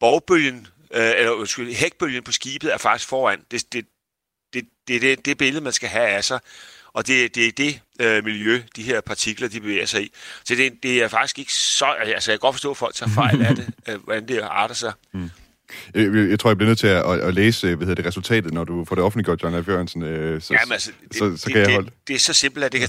[0.00, 3.40] borgbølgen, øh, eller undskyld, hækbølgen på skibet er faktisk foran.
[3.50, 3.86] Det, det,
[4.52, 6.40] det, det, det, det billede, man skal have af sig.
[6.92, 10.12] Og det, det er det øh, miljø, de her partikler, de bevæger sig i.
[10.44, 11.84] Så det, det er faktisk ikke så...
[11.84, 14.74] Altså, jeg kan godt forstå, at folk tager fejl af det, øh, hvordan det arter
[14.74, 14.92] sig.
[15.12, 15.30] Mm.
[15.94, 18.64] Jeg, tror, jeg bliver nødt til at, at, at læse hvad hedder det, resultatet, når
[18.64, 19.68] du får det offentliggjort, John F.
[19.68, 20.02] Jørgensen.
[20.02, 21.86] Øh, så, Jamen, altså, det, så, så kan det, jeg holde.
[21.86, 22.88] Det, det er så simpelt, at det kan,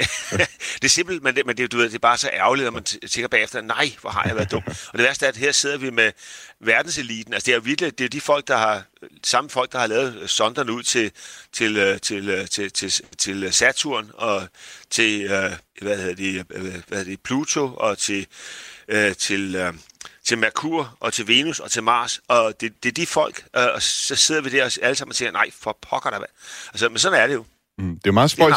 [0.80, 2.72] det er simpelt, men, det, men det, du ved, det er bare så ærgerligt, at
[2.72, 4.62] man tænker bagefter, nej, hvor har jeg været dum.
[4.66, 6.12] Og det værste er, at her sidder vi med
[6.60, 7.34] verdenseliten.
[7.34, 8.82] Altså det er virkelig, det er de folk, der har,
[9.24, 11.12] samme folk, der har lavet sonderne ud til,
[11.52, 14.48] til, øh, til, øh, til, til, til Saturn og
[14.90, 15.52] til, øh,
[15.82, 16.46] hvad hedder det,
[16.88, 18.26] hvad hedder det Pluto og til,
[19.18, 19.72] til,
[20.24, 23.82] til Merkur og til Venus og til Mars, og det, det er de folk, og
[23.82, 26.28] så sidder vi der alle sammen og siger, nej, for pokker der hvad.
[26.68, 27.44] Altså, men sådan er det jo.
[27.78, 28.54] Mm, det er meget spøjs.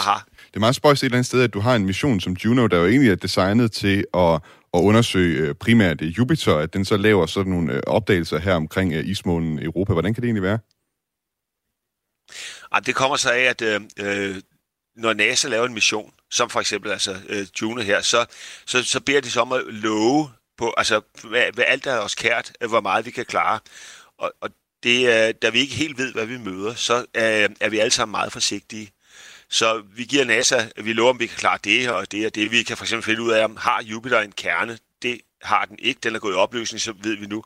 [0.55, 2.67] Det er meget spøjst et eller andet sted, at du har en mission som Juno,
[2.67, 4.33] der jo egentlig er designet til at,
[4.73, 8.53] at undersøge øh, primært øh, Jupiter, at den så laver sådan nogle øh, opdagelser her
[8.53, 9.93] omkring ismånen Europa.
[9.93, 10.59] Hvordan kan det egentlig være?
[12.71, 14.41] Ah, det kommer så af, at øh,
[14.95, 18.25] når NASA laver en mission, som for eksempel altså øh, Juno her, så,
[18.65, 22.15] så, så beder de så om at love på, altså hvad, hvad alt er os
[22.15, 23.59] kært, hvor meget vi kan klare.
[24.17, 24.49] Og, og
[24.83, 28.11] det, da vi ikke helt ved, hvad vi møder, så øh, er vi alle sammen
[28.11, 28.94] meget forsigtige.
[29.49, 32.51] Så vi giver NASA, vi lover, om vi kan klare det og det og det.
[32.51, 34.77] Vi kan for eksempel finde ud af, om har Jupiter en kerne?
[35.01, 35.99] Det har den ikke.
[36.03, 37.43] Den er gået i opløsning, så ved vi nu.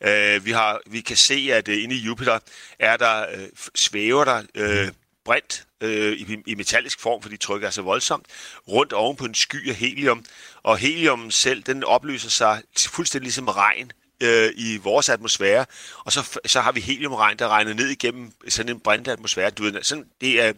[0.00, 2.38] Øh, vi, har, vi kan se, at uh, inde i Jupiter
[2.78, 4.92] er der, uh, svæver der uh,
[5.24, 8.26] brint uh, i, i metallisk form, fordi trykket er så voldsomt,
[8.68, 10.24] rundt oven på en sky af helium.
[10.62, 15.66] Og helium selv, den opløser sig fuldstændig ligesom regn øh, i vores atmosfære,
[15.98, 19.50] og så, så har vi heliumregn, der regner ned igennem sådan en brændende atmosfære.
[19.50, 20.52] Du ved, sådan, det er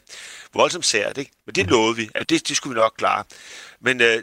[0.54, 1.30] voldsomt sært, ikke?
[1.46, 3.24] Men det lovede vi, at det, det skulle vi nok klare.
[3.80, 4.22] Men øh,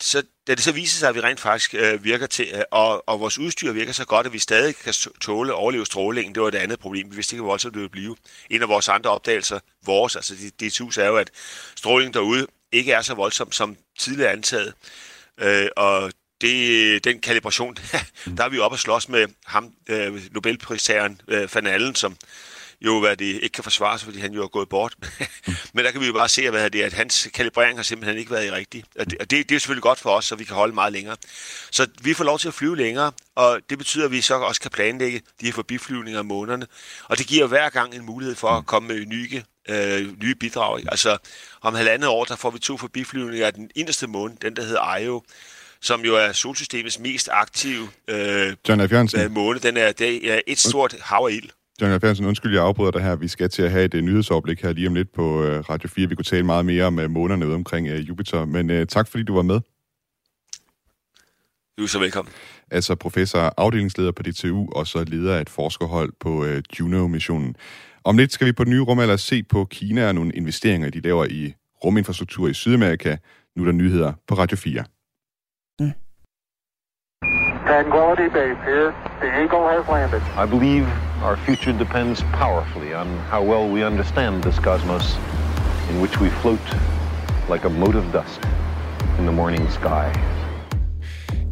[0.00, 3.08] så, da det så viser sig, at vi rent faktisk øh, virker til, øh, og,
[3.08, 6.42] og vores udstyr virker så godt, at vi stadig kan tåle at overleve strålingen, det
[6.42, 7.10] var et andet problem.
[7.10, 8.16] Vi vidste ikke, hvor voldsomt det ville blive.
[8.50, 11.30] En af vores andre opdagelser, vores, altså DTU's, er jo, at
[11.76, 14.74] strålingen derude ikke er så voldsom som tidligere antaget.
[15.40, 17.76] Øh, og det, øh, den kalibration,
[18.36, 22.16] der er vi oppe at slås med ham, øh, Nobelpristageren øh, Van Allen, som
[22.80, 24.94] jo hvad det ikke kan forsvare sig, fordi han jo er gået bort.
[25.74, 28.18] Men der kan vi jo bare se, hvad det er, at hans kalibrering har simpelthen
[28.18, 28.84] ikke været i rigtig.
[28.98, 30.92] Og det, og det, det er selvfølgelig godt for os, så vi kan holde meget
[30.92, 31.16] længere.
[31.70, 34.60] Så vi får lov til at flyve længere, og det betyder, at vi så også
[34.60, 36.66] kan planlægge de her forbiflyvninger om månederne.
[37.04, 40.82] Og det giver hver gang en mulighed for at komme med nye, øh, nye bidrag.
[40.88, 41.18] Altså
[41.60, 44.96] om halvandet år, der får vi to forbiflyvninger af den inderste måned, den der hedder
[44.96, 45.22] Io,
[45.86, 49.14] som jo er solsystemets mest aktive øh, John F.
[49.18, 49.58] Øh, måne.
[49.58, 51.50] Den er, det er et stort hav af ild.
[51.80, 53.16] John Alfansen, undskyld, jeg afbryder dig her.
[53.16, 55.88] Vi skal til at have et uh, nyhedsoverblik her lige om lidt på uh, Radio
[55.88, 56.08] 4.
[56.08, 59.08] Vi kunne tale meget mere om uh, månerne ude omkring uh, Jupiter, men uh, tak
[59.08, 59.60] fordi du var med.
[61.78, 62.32] Du er så velkommen.
[62.70, 67.56] Altså professor, afdelingsleder på DTU, og så leder af et forskerhold på uh, Juno-missionen.
[68.04, 71.00] Om lidt skal vi på den nye rumalder se på Kina og nogle investeringer, de
[71.00, 73.16] laver i ruminfrastruktur i Sydamerika.
[73.56, 74.84] Nu er der nyheder på Radio 4.
[77.66, 78.94] Tranquility Base here.
[79.20, 80.22] The Eagle has landed.
[80.36, 80.86] I believe
[81.22, 85.16] our future depends powerfully on how well we understand this cosmos
[85.90, 86.66] in which we float
[87.50, 88.40] like a mote of dust
[89.18, 90.12] in the morning sky.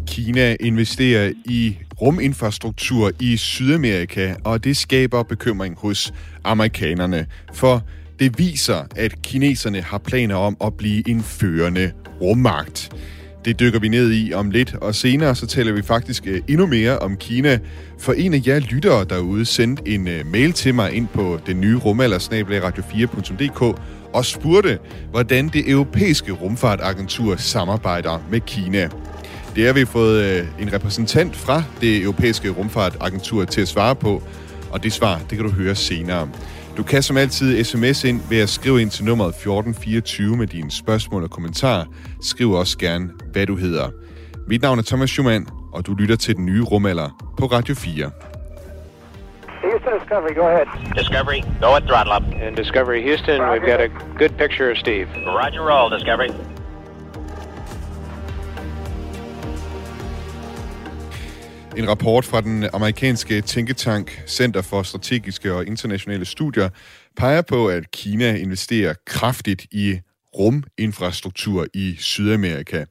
[0.07, 6.13] Kina investerer i ruminfrastruktur i Sydamerika, og det skaber bekymring hos
[6.45, 7.83] amerikanerne, for
[8.19, 12.91] det viser, at kineserne har planer om at blive en førende rummagt.
[13.45, 16.67] Det dykker vi ned i om lidt, og senere så taler vi faktisk øh, endnu
[16.67, 17.59] mere om Kina.
[17.99, 21.61] For en af jer lyttere derude sendte en øh, mail til mig ind på den
[21.61, 23.81] nye rumaldersnabelag radio4.dk
[24.13, 24.79] og spurgte,
[25.11, 28.89] hvordan det europæiske rumfartagentur samarbejder med Kina.
[29.57, 34.23] Det har vi fået øh, en repræsentant fra det europæiske rumfartagentur til at svare på,
[34.71, 36.29] og det svar, det kan du høre senere.
[36.77, 40.71] Du kan som altid sms ind ved at skrive ind til nummeret 1424 med dine
[40.71, 41.85] spørgsmål og kommentarer.
[42.23, 43.91] Skriv også gerne, hvad du hedder.
[44.49, 48.11] Mit navn er Thomas Schumann, og du lytter til den nye rumalder på Radio 4.
[49.63, 50.67] Houston Discovery, go ahead.
[51.01, 52.23] Discovery, go at throttle up.
[52.43, 53.89] And Discovery Houston, we've got a
[54.21, 55.07] good picture of Steve.
[55.27, 56.54] Roger roll, Discovery.
[61.77, 66.69] En rapport fra den amerikanske tænketank Center for Strategiske og Internationale Studier
[67.17, 70.01] peger på, at Kina investerer kraftigt i
[70.39, 72.85] ruminfrastruktur i Sydamerika.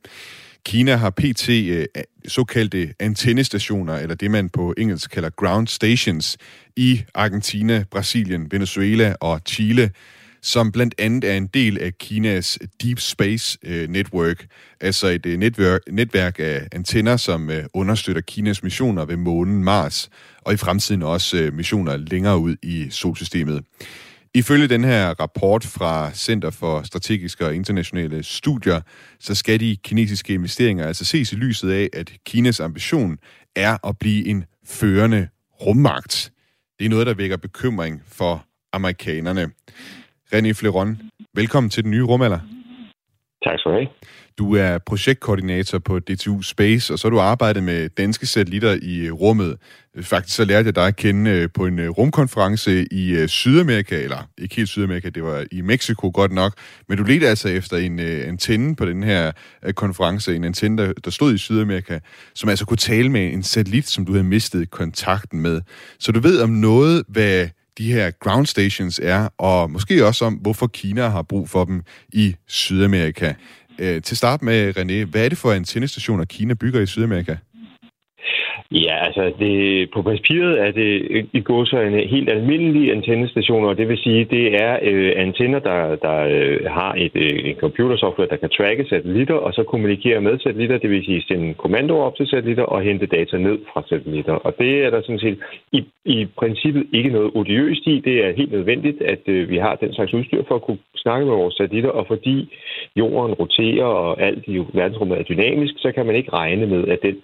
[0.65, 1.49] Kina har pt.
[1.49, 1.85] Eh,
[2.27, 6.37] såkaldte antennestationer, eller det man på engelsk kalder ground stations,
[6.75, 9.91] i Argentina, Brasilien, Venezuela og Chile,
[10.43, 14.45] som blandt andet er en del af Kinas Deep Space øh, Network,
[14.81, 20.09] altså et øh, netværk, netværk af antenner, som øh, understøtter Kinas missioner ved månen Mars,
[20.41, 23.63] og i fremtiden også missioner længere ud i solsystemet.
[24.33, 28.81] Ifølge den her rapport fra Center for Strategiske og Internationale Studier,
[29.19, 33.17] så skal de kinesiske investeringer altså ses i lyset af, at Kinas ambition
[33.55, 35.27] er at blive en førende
[35.61, 36.31] rummagt.
[36.79, 39.51] Det er noget, der vækker bekymring for amerikanerne.
[40.33, 40.97] René Fleron,
[41.35, 42.39] velkommen til den nye rumalder.
[43.43, 43.87] Tak skal du have.
[44.37, 49.11] Du er projektkoordinator på DTU Space, og så har du arbejdet med danske satellitter i
[49.11, 49.57] rummet.
[50.01, 54.03] Faktisk så lærte jeg dig at kende øh, på en øh, rumkonference i øh, Sydamerika,
[54.03, 56.53] eller ikke helt Sydamerika, det var i Mexico godt nok,
[56.89, 59.31] men du ledte altså efter en antenne på den her
[59.75, 61.99] konference, en antenne, der, der stod i Sydamerika,
[62.35, 65.61] som altså kunne tale med en satellit, som du havde mistet kontakten med.
[65.99, 70.33] Så du ved om noget, hvad de her ground stations er, og måske også om,
[70.33, 71.83] hvorfor Kina har brug for dem
[72.13, 73.33] i Sydamerika.
[73.79, 77.35] Øh, til start med, René, hvad er det for antennestationer, Kina bygger i Sydamerika?
[78.73, 80.89] Ja, altså det, på papiret er det
[81.33, 85.59] i går så en helt almindelig antennestationer, og det vil sige, det er øh, antenner,
[85.59, 90.21] der, der øh, har et, øh, en computersoftware, der kan tracke satellitter, og så kommunikere
[90.21, 93.83] med satellitter, det vil sige sende kommandoer op til satellitter og hente data ned fra
[93.89, 94.33] satellitter.
[94.33, 95.39] Og det er der sådan set
[95.71, 98.01] i, i princippet ikke noget odiøst i.
[98.05, 101.25] Det er helt nødvendigt, at øh, vi har den slags udstyr for at kunne snakke
[101.25, 102.55] med vores satellitter, og fordi
[102.95, 106.99] jorden roterer og alt i verdensrummet er dynamisk, så kan man ikke regne med, at
[107.01, 107.15] den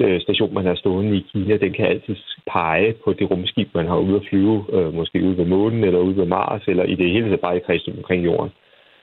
[0.00, 2.16] Øh, station, man har stående i Kina, den kan altid
[2.52, 5.98] pege på det rumskib, man har ude at flyve, øh, måske ude ved månen, eller
[5.98, 8.52] ude ved Mars, eller i det hele taget bare i kredsen omkring jorden.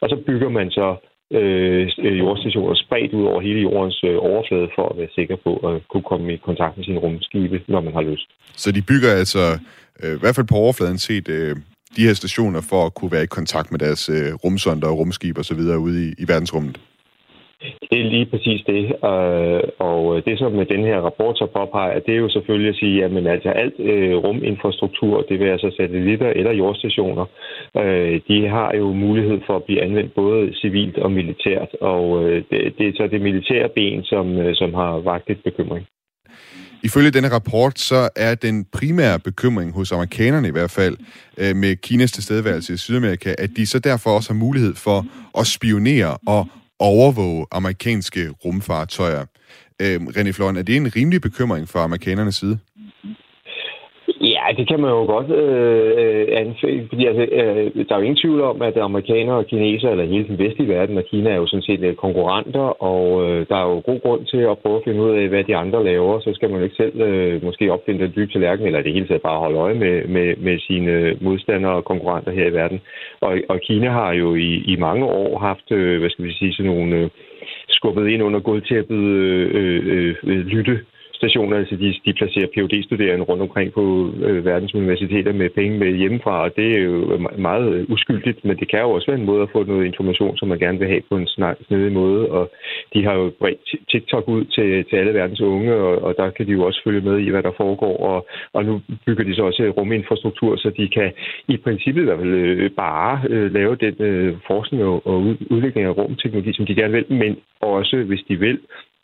[0.01, 0.95] Og så bygger man så
[1.37, 5.51] øh, øh, jordstationer spredt ud over hele jordens øh, overflade, for at være sikker på
[5.69, 8.29] at kunne komme i kontakt med sine rumskibe, når man har lyst.
[8.63, 9.43] Så de bygger altså,
[10.03, 11.55] øh, i hvert fald på overfladen set, øh,
[11.95, 15.37] de her stationer for at kunne være i kontakt med deres øh, rumsonder og rumskib
[15.37, 16.79] og så videre ude i, i verdensrummet?
[17.89, 18.83] Det er lige præcis det.
[19.11, 22.69] Øh, og øh, det, som med den her rapport så påpeger, det er jo selvfølgelig
[22.69, 27.25] at sige, at altså alt øh, ruminfrastruktur, det vil altså satellitter eller jordstationer,
[27.77, 31.71] øh, de har jo mulighed for at blive anvendt både civilt og militært.
[31.81, 35.43] Og øh, det, det er så det militære ben, som, øh, som har vagt et
[35.43, 35.85] bekymring.
[36.83, 40.97] Ifølge denne rapport, så er den primære bekymring hos amerikanerne i hvert fald,
[41.55, 45.05] med Kinas tilstedeværelse i Sydamerika, at de så derfor også har mulighed for
[45.39, 46.47] at spionere og
[46.79, 49.25] overvåge amerikanske rumfartøjer.
[49.81, 52.59] Øh, René Floren, er det en rimelig bekymring fra amerikanernes side?
[54.21, 58.07] Ja, det kan man jo godt øh, øh anfælde, fordi altså, øh, der er jo
[58.07, 61.35] ingen tvivl om, at amerikanere og kinesere, eller hele den vestlige verden, og Kina er
[61.35, 64.77] jo sådan set øh, konkurrenter, og øh, der er jo god grund til at prøve
[64.77, 67.43] at finde ud af, hvad de andre laver, så skal man jo ikke selv øh,
[67.43, 70.59] måske opfinde den dybe tallerken, eller det hele taget bare holde øje med, med, med
[70.59, 72.79] sine modstandere og konkurrenter her i verden.
[73.21, 76.53] Og, og Kina har jo i, i mange år haft, øh, hvad skal vi sige,
[76.53, 77.09] sådan nogle øh,
[77.69, 80.79] skubbet ind under gulvtæppet øh, øh, øh, lytte
[81.21, 83.83] stationer, så de, de placerer phd studerende rundt omkring på
[84.27, 86.97] øh, verdens universiteter med penge med hjemmefra, og det er jo
[87.37, 90.37] meget øh, uskyldigt, men det kan jo også være en måde at få noget information,
[90.37, 91.27] som man gerne vil have på en
[91.67, 92.51] snedig måde, og
[92.93, 93.59] de har jo bredt
[93.91, 97.01] TikTok ud til, til alle verdens unge, og, og der kan de jo også følge
[97.01, 100.87] med i, hvad der foregår, og, og nu bygger de så også ruminfrastruktur, så de
[100.87, 101.11] kan
[101.47, 105.17] i princippet i hvert fald øh, bare øh, lave den øh, forskning og, og
[105.49, 108.59] udvikling af rumteknologi, som de gerne vil, men også, hvis de vil,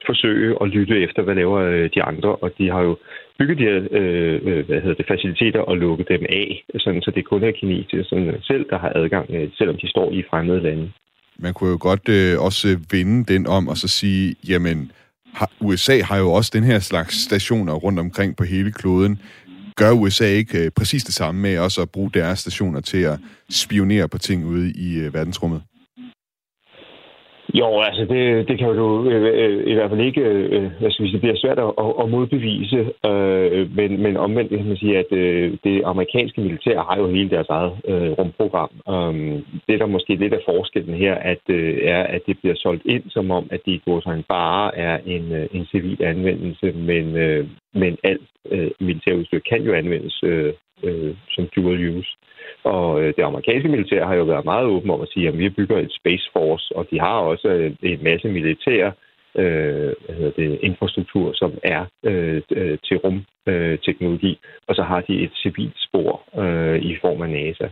[0.06, 2.98] forsøge at lytte efter, hvad laver øh, de andre, og de har jo
[3.40, 7.12] bygget de her øh, øh hvad hedder det, faciliteter og lukket dem af, sådan, så
[7.16, 8.04] det kun er kinesere
[8.42, 10.92] selv, der har adgang, øh, selvom de står i fremmede lande.
[11.40, 14.92] Man kunne jo godt øh, også øh, vende den om og så sige, jamen,
[15.34, 19.20] har, USA har jo også den her slags stationer rundt omkring på hele kloden.
[19.76, 23.20] Gør USA ikke øh, præcis det samme med også at bruge deres stationer til at
[23.50, 25.62] spionere på ting ude i øh, verdensrummet?
[27.60, 30.92] Jo, altså det, det kan du øh, øh, i hvert fald ikke, øh, øh hvad
[30.92, 34.98] skal sige, det bliver svært at, at modbevise, øh, men, men omvendt kan man sige,
[34.98, 38.72] at øh, det amerikanske militær har jo hele deres eget øh, rumprogram.
[38.88, 42.86] Um, det der måske lidt af forskellen her, at, øh, er, at det bliver solgt
[42.86, 47.16] ind som om, at det går sådan bare er en, øh, en civil anvendelse, men,
[47.16, 52.12] øh, men alt øh, militærudstyr kan jo anvendes øh, øh, som dual use.
[52.66, 55.50] Og øh, det amerikanske militær har jo været meget åben om at sige, at vi
[55.50, 58.92] bygger et Space Force, og de har også øh, en masse militær
[59.36, 59.94] øh,
[60.38, 65.78] det, infrastruktur, som er øh, øh til rumteknologi, øh, og så har de et civilt
[65.88, 67.68] spor øh, i form af NASA.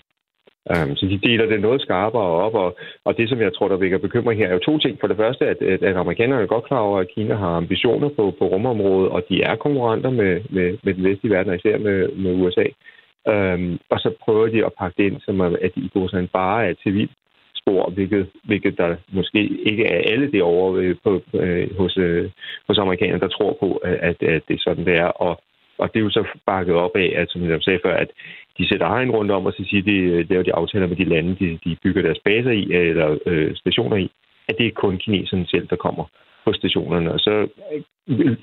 [0.71, 3.77] Um, så de deler det noget skarpere op, og, og det, som jeg tror, der
[3.77, 4.97] vækker bekymring her, er jo to ting.
[4.99, 8.09] For det første, at, at, at amerikanerne er godt klar over, at Kina har ambitioner
[8.09, 11.77] på, på rumområdet, og de er konkurrenter med, med, med den vestlige verden, og især
[11.77, 12.63] med, med USA.
[13.27, 16.65] Øhm, og så prøver de at pakke det ind, som at de går sådan bare
[16.65, 17.11] er et civilt
[17.55, 22.29] spor, hvilket, hvilket der måske ikke er alle det over øh, på, øh, hos, øh,
[22.67, 25.11] hos amerikanerne, der tror på, at, at det er sådan, det er.
[25.25, 25.41] Og,
[25.77, 28.09] og det er jo så bakket op af, at, som jeg sagde før, at
[28.57, 31.03] de sætter egen rundt om, og så siger, de øh, laver de aftaler med de
[31.03, 34.11] lande, de, de bygger deres baser i, øh, eller øh, stationer i,
[34.49, 36.05] at det er kun kineserne selv, der kommer
[36.45, 37.11] på stationerne.
[37.11, 37.47] Og så,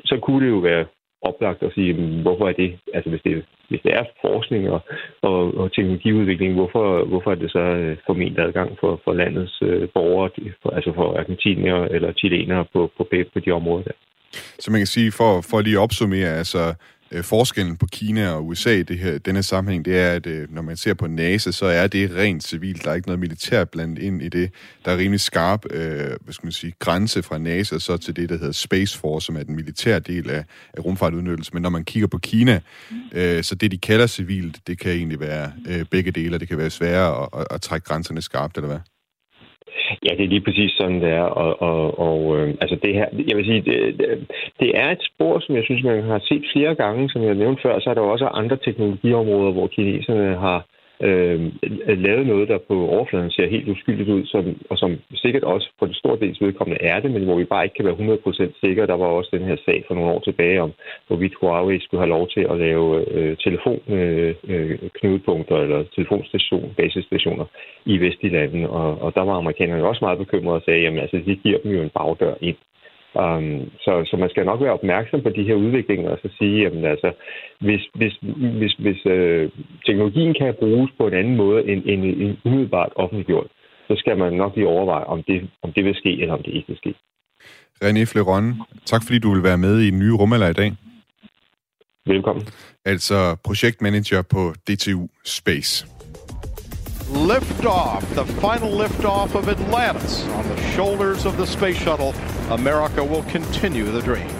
[0.04, 0.84] så kunne det jo være
[1.22, 4.80] oplagt at sige, hvorfor er det, altså hvis det, hvis det er forskning og,
[5.22, 9.88] og, og teknologiudvikling, hvorfor, hvorfor er det så øh, formentlig adgang for, for landets øh,
[9.94, 10.30] borgere,
[10.62, 13.02] for, altså for argentinere eller chilenere på, på,
[13.32, 13.96] på de områder der?
[14.58, 16.74] Så man kan sige, for, for lige at opsummere, altså
[17.10, 20.54] øh, forskellen på Kina og USA i det her, denne sammenhæng, det er, at øh,
[20.54, 22.84] når man ser på NASA, så er det rent civilt.
[22.84, 24.50] Der er ikke noget militær blandt ind i det.
[24.84, 28.28] Der er rimelig skarp øh, hvad skal man sige, grænse fra NASA så til det,
[28.28, 30.44] der hedder Space Force, som er den militære del af,
[30.74, 31.50] af rumfartudnyttelse.
[31.54, 32.60] Men når man kigger på Kina,
[33.12, 36.58] øh, så det, de kalder civilt, det kan egentlig være øh, begge dele, det kan
[36.58, 38.80] være sværere at, at, at trække grænserne skarpt, eller hvad?
[40.06, 41.28] Ja, det er lige præcis sådan, det er.
[41.42, 44.28] Og, og, og øh, altså det her, jeg vil sige, det,
[44.60, 47.62] det er et spor, som jeg synes, man har set flere gange, som jeg nævnte
[47.62, 50.62] før, så er der også andre teknologiområder, hvor kineserne har øh,
[51.00, 51.52] øh,
[52.06, 55.86] lavet noget, der på overfladen ser helt uskyldigt ud, som, og som sikkert også på
[55.86, 58.86] det store dels vedkommende er det, men hvor vi bare ikke kan være 100% sikre.
[58.86, 60.72] Der var også den her sag for nogle år tilbage om,
[61.06, 67.44] hvorvidt Huawei skulle have lov til at lave øh, telefonknudepunkter øh, øh eller telefonstation, basisstationer
[67.84, 71.16] i vestlige lande, og, og der var amerikanerne også meget bekymrede og sagde, jamen altså,
[71.26, 72.56] de giver dem jo en bagdør ind
[73.14, 76.66] Um, så, så man skal nok være opmærksom på de her udviklinger og så sige,
[76.66, 77.12] at altså,
[77.60, 78.14] hvis, hvis,
[78.60, 79.50] hvis, hvis øh,
[79.86, 83.46] teknologien kan bruges på en anden måde end, end, end umiddelbart offentliggjort,
[83.88, 86.52] så skal man nok lige overveje, om det, om det vil ske, eller om det
[86.54, 86.94] ikke vil ske.
[87.84, 88.44] René Fleron,
[88.84, 90.72] tak fordi du vil være med i den nye rumalder i dag.
[92.06, 92.44] Velkommen.
[92.84, 95.86] Altså projektmanager på DTU Space.
[97.32, 102.39] Liftoff, the final liftoff of Atlantis on the shoulders of the space shuttle.
[102.50, 104.30] America will continue the dream.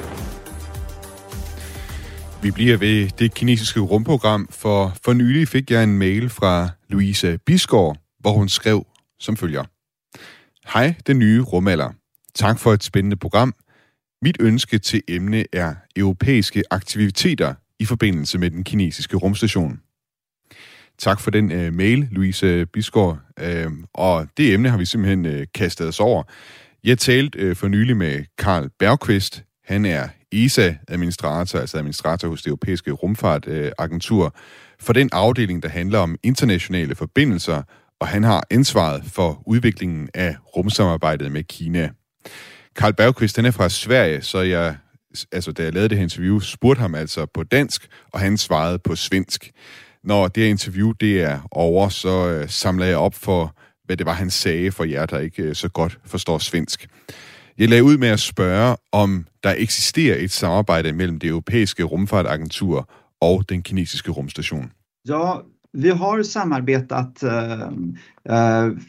[2.43, 7.39] Vi bliver ved det kinesiske rumprogram, for for nylig fik jeg en mail fra Louise
[7.47, 8.87] Bisgaard, hvor hun skrev
[9.19, 9.65] som følger.
[10.73, 11.91] Hej, den nye rumalder.
[12.35, 13.55] Tak for et spændende program.
[14.23, 19.81] Mit ønske til emne er europæiske aktiviteter i forbindelse med den kinesiske rumstation.
[20.99, 23.19] Tak for den uh, mail, Louise Bisgaard.
[23.43, 26.23] Uh, og det emne har vi simpelthen uh, kastet os over.
[26.85, 29.45] Jeg talte øh, for nylig med Karl Bergqvist.
[29.65, 34.35] Han er ESA-administrator, altså administrator hos det europæiske rumfartagentur,
[34.81, 37.63] for den afdeling, der handler om internationale forbindelser,
[38.01, 41.91] og han har ansvaret for udviklingen af rumsamarbejdet med Kina.
[42.77, 44.77] Karl Bergqvist, han er fra Sverige, så jeg,
[45.33, 48.79] altså, da jeg lavede det her interview, spurgte ham altså på dansk, og han svarede
[48.79, 49.51] på svensk.
[50.05, 53.57] Når det her interview det er over, så øh, samler jeg op for,
[53.91, 56.89] hvad det var, han sagde for jer, der ikke øh, så godt forstår svensk.
[57.59, 62.91] Jeg lagde ud med at spørge, om der eksisterer et samarbejde mellem det europæiske rumfartagentur
[63.21, 64.71] og den kinesiske rumstation.
[65.09, 65.33] Ja,
[65.73, 67.61] vi har samarbetat, eh,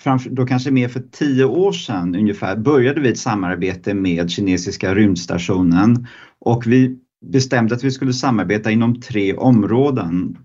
[0.05, 4.95] eh då kanske mer för tio år sedan ungefär, började vi ett samarbete med kinesiska
[4.95, 6.07] rymdstationen
[6.41, 6.97] och vi
[7.31, 10.37] bestämde att vi skulle samarbeta inom tre områden.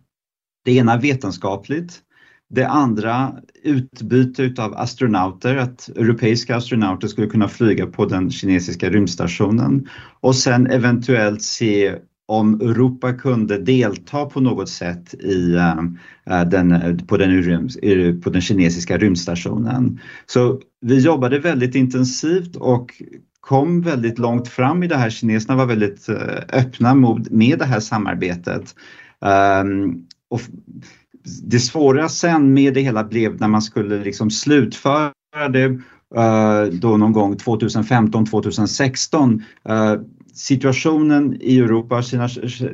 [0.64, 2.02] Det ena vetenskapligt,
[2.50, 3.32] det andra
[3.62, 9.88] utbyte utav astronauter, att europeiska astronauter skulle kunna flyga på den kinesiska rymdstationen
[10.20, 11.94] och sen eventuellt se
[12.28, 18.98] om Europa kunde delta på något sätt i, uh, den, på, den, på den kinesiska
[18.98, 20.00] rymdstationen.
[20.26, 23.02] Så vi jobbade väldigt intensivt och
[23.40, 25.10] kom väldigt långt fram i det här.
[25.10, 26.16] Kineserna var väldigt uh,
[26.52, 26.94] öppna
[27.30, 28.74] med det här samarbetet.
[29.20, 30.40] Um, och
[31.42, 35.12] det svåra sen med det hela blev när man skulle liksom slutföra
[35.52, 35.64] det
[36.16, 39.94] eh, då någon gång 2015, 2016 eh,
[40.36, 42.02] situationen i Europa,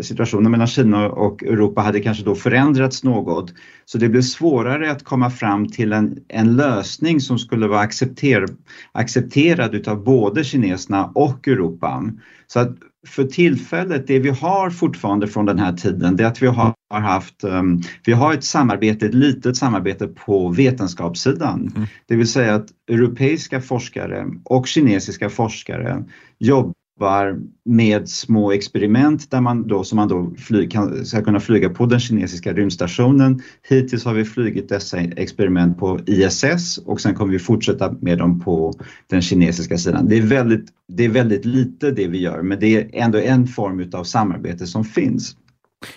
[0.02, 3.54] situationen mellan Kina och Europa hade kanske då förändrats något.
[3.84, 8.46] Så det blev svårare att komma fram till en, en lösning som skulle vara accepter,
[8.92, 12.04] accepterad utav både kineserna och Europa.
[12.46, 12.76] Så att
[13.06, 16.74] för tillfället, det vi har fortfarande från den här tiden, det är att vi har
[16.90, 21.72] haft, um, vi har ett samarbete, ett litet samarbete på vetenskapssidan.
[21.76, 21.88] Mm.
[22.06, 26.04] Det vill säga att europeiska forskare och kinesiska forskare
[26.38, 31.40] jobbar jobbar med små experiment där man då, som man då fly, kan, ska kunna
[31.40, 33.42] flyga på den kinesiska rymdstationen.
[33.68, 38.40] Hittills har vi flugit dessa experiment på ISS och sen kommer vi fortsätta med dem
[38.40, 38.72] på
[39.10, 40.08] den kinesiska sidan.
[40.08, 43.46] Det är väldigt, det är väldigt lite det vi gör, men det är ändå en
[43.46, 45.36] form utav samarbete som finns.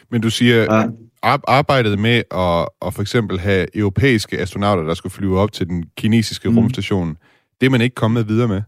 [0.10, 0.92] Men du siger, uh,
[1.48, 5.86] arbejdet med at, at for eksempel have europæiske astronauter, der skulle flyve op til den
[5.98, 6.58] kinesiske mm.
[6.58, 7.18] rumstation,
[7.62, 8.62] det er man ikke kommet videre med?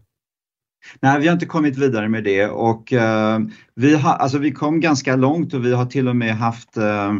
[1.00, 3.38] Nej, vi har inte kommit vidare med det och eh,
[3.78, 7.12] vi, har, alltså, vi kom ganska långt och vi har till och med haft, uh,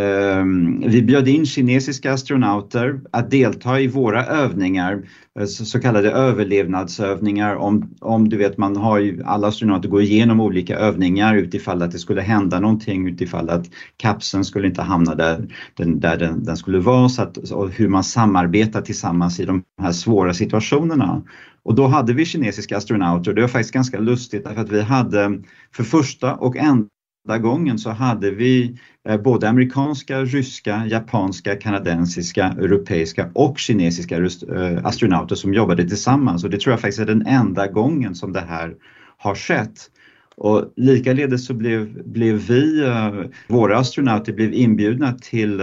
[0.00, 0.44] uh,
[0.86, 5.02] vi bjöd in kinesiska astronauter att delta i våra övningar,
[5.38, 7.56] eh, så, så kallade överlevnadsövningar.
[7.56, 11.92] Om, om du vet, man har ju, alla astronauter går igenom olika övningar utifall att
[11.92, 16.56] det skulle hända någonting, utifall att kapseln skulle inte hamna där den, där den, den
[16.56, 21.22] skulle vara, så att, och hur man samarbetar tillsammans i de här svåra situationerna.
[21.66, 24.82] Och då hade vi kinesiska astronauter och det var faktiskt ganska lustigt därför att vi
[24.82, 25.42] hade
[25.72, 26.05] för första
[26.38, 28.78] och enda gången så hade vi
[29.08, 36.50] eh, både amerikanska, ryska, japanska, kanadensiska, europeiska och kinesiska eh, astronauter som jobbade tillsammans och
[36.50, 38.74] det tror jag faktiskt är den enda gången som det här
[39.18, 39.90] har skett.
[40.38, 43.14] Och likaledes så blev, blev vi, eh,
[43.48, 45.62] våra astronauter blev inbjudna till,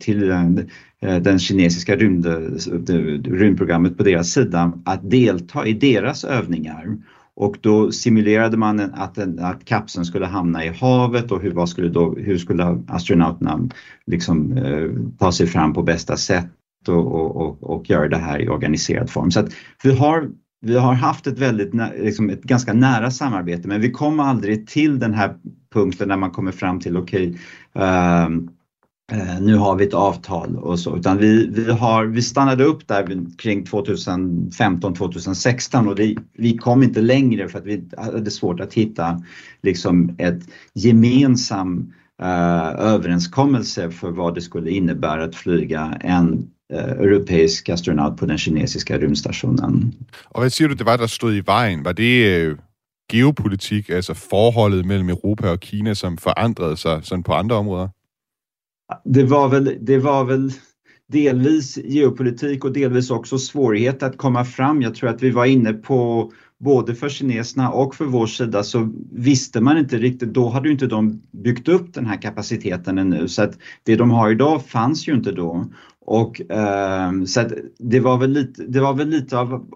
[0.00, 0.28] till
[1.00, 2.26] den kinesiska rymd,
[3.26, 6.96] rymdprogrammet på deras sida att delta i deras övningar.
[7.36, 11.88] Och då simulerade man att, att kapseln skulle hamna i havet och hur, vad skulle
[11.88, 13.68] då, hur skulle astronauterna
[14.06, 16.48] liksom, eh, ta sig fram på bästa sätt
[16.88, 19.30] och, och, och, och göra det här i organiserad form.
[19.30, 19.52] Så att
[19.82, 20.30] vi har
[20.64, 24.98] vi har haft ett väldigt, liksom ett ganska nära samarbete men vi kom aldrig till
[24.98, 25.36] den här
[25.74, 27.38] punkten där man kommer fram till okej,
[27.74, 28.48] okay, uh,
[29.12, 32.88] eh, nu har vi ett avtal och så, utan vi, vi, har, vi stannade upp
[32.88, 38.74] där kring 2015-2016 och det, vi kom inte längre för att vi hade svårt att
[38.74, 39.22] hitta
[39.62, 40.40] liksom ett
[40.74, 41.92] gemensam
[42.22, 48.38] uh, överenskommelse för vad det skulle innebära att flyga en eh, europeisk astronaut på den
[48.38, 49.94] kinesiska rymdstationen.
[50.24, 51.84] Og hvad siger du, det var, der stod i vejen?
[51.84, 52.56] Var det øh,
[53.10, 57.88] geopolitik, altså forholdet mellem Europa og Kina, som forandrede sig sådan på andre områder?
[59.04, 60.52] Det var väl, det var väl
[61.12, 64.82] delvis geopolitik och delvis också svårighet att komma fram.
[64.82, 68.92] Jag tror att vi var inne på både för kineserna och för vår sida så
[69.12, 73.28] visste man inte riktigt, då hade ju inte de byggt upp den här kapaciteten ännu
[73.28, 75.66] så att det de har idag fanns ju inte då.
[76.12, 77.44] Och eh, så
[77.78, 79.66] det var väl lite, det var väl lite av,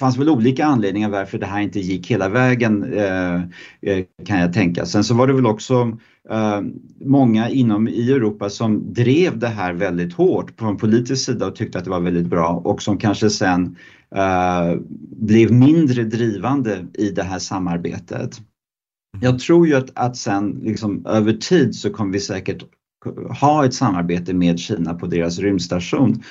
[0.00, 3.40] fanns väl olika anledningar varför det här inte gick hela vägen eh,
[4.24, 4.86] kan jag tänka.
[4.86, 5.98] Sen så var det väl också
[6.30, 6.60] eh,
[7.04, 11.56] många inom i Europa som drev det här väldigt hårt på en politisk sida och
[11.56, 13.76] tyckte att det var väldigt bra och som kanske sen
[15.16, 18.40] blev mindre drivande i det här samarbetet.
[19.20, 22.64] Jag tror ju att, att sen liksom över tid så kommer vi säkert
[23.40, 26.22] ha ett samarbete med Kina på deras rymdstation.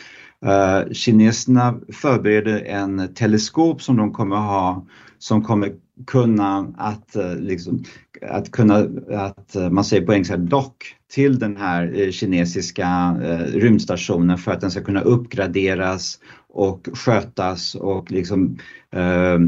[0.45, 4.86] Uh, kineserna förbereder en teleskop som de kommer ha
[5.19, 5.72] som kommer
[6.07, 7.84] kunna att, uh, liksom,
[8.30, 8.76] att kunna,
[9.09, 13.15] att uh, man säger på engelska dock till den här kinesiska
[13.53, 16.19] rymdstationen för att den ska kunna uppgraderas
[16.54, 18.58] och skötas och liksom
[18.91, 19.39] eh,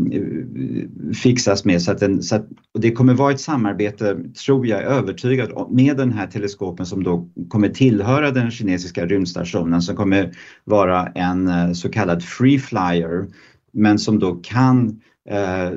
[1.14, 1.82] fixas med.
[1.82, 2.46] Så att, den, så att
[2.80, 7.70] det kommer vara ett samarbete, tror jag, övertygad med den här teleskopen som då kommer
[7.70, 10.32] tillhöra den kinesiska rymdstationen som kommer
[10.64, 13.26] vara en eh, så kallad free flyer
[13.72, 14.94] men som då kan eh,
[15.30, 15.72] Eh,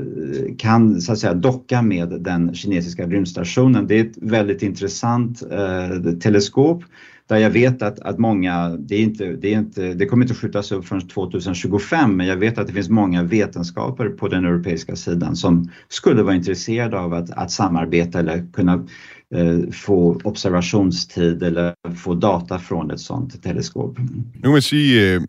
[0.59, 3.87] kan så att säga docka med den kinesiska rymdstationen.
[3.87, 6.85] Det är ett väldigt intressant eh, teleskop
[7.29, 10.35] där jag vet att, att många, det, är inte, det, är inte, det kommer inte
[10.35, 14.97] skjutas upp förrän 2025 men jag vet att det finns många vetenskaper på den europeiska
[14.97, 18.87] sidan som skulle vara intresserade av att, att samarbeta eller kunna
[19.35, 23.99] eh, få observationstid eller få data från ett sådant teleskop.
[24.35, 25.23] Nu kan man säga eh,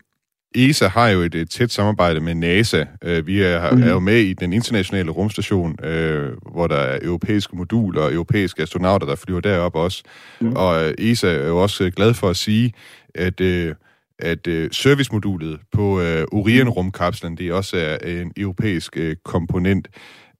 [0.55, 2.85] ESA har jo et, et tæt samarbejde med NASA.
[3.05, 3.83] Uh, vi er, mm.
[3.83, 8.61] er jo med i den internationale rumstation, uh, hvor der er europæiske moduler og europæiske
[8.61, 10.03] astronauter, der flyver derop også.
[10.41, 10.53] Mm.
[10.53, 12.73] Og uh, ESA er jo også glad for at sige,
[13.15, 13.75] at, uh,
[14.19, 19.87] at uh, servicemodulet på uh, Orion-rumkapslen, det også er en europæisk uh, komponent.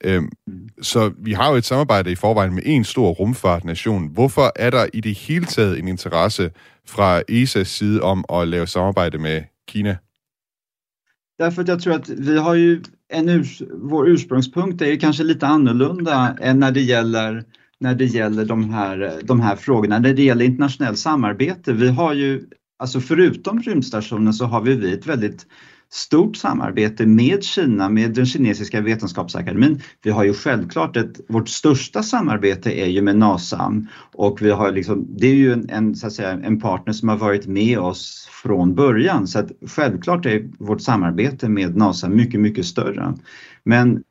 [0.08, 0.24] Uh,
[0.82, 4.08] så vi har jo et samarbejde i forvejen med en stor rumfartnation.
[4.14, 6.52] Hvorfor er der i det hele taget en interesse
[6.88, 9.42] fra ESA's side om at lave samarbejde med
[9.72, 9.98] Kina?
[11.38, 15.24] Därför att jag tror att vi har ju en urs vår ursprungspunkt är ju kanske
[15.24, 17.46] lite annorlunda än när det gäller
[17.80, 20.00] när det gäller de här, de här frågorna.
[20.00, 22.46] När det gäller internationellt samarbete, vi har ju,
[22.80, 25.48] alltså förutom rymdstationen så har vi ett väldigt
[25.90, 29.82] stort samarbete med Kina, med den kinesiska vetenskapsakademin.
[30.04, 33.74] Vi har ju självklart ett, vårt största samarbete är ju med NASA
[34.14, 37.10] och vi har liksom, det är ju en, en, så att säga, en partner som
[37.10, 42.40] har varit med oss från början så att självklart är vårt samarbete med NASA mycket,
[42.40, 43.14] mycket större.
[43.64, 44.04] Men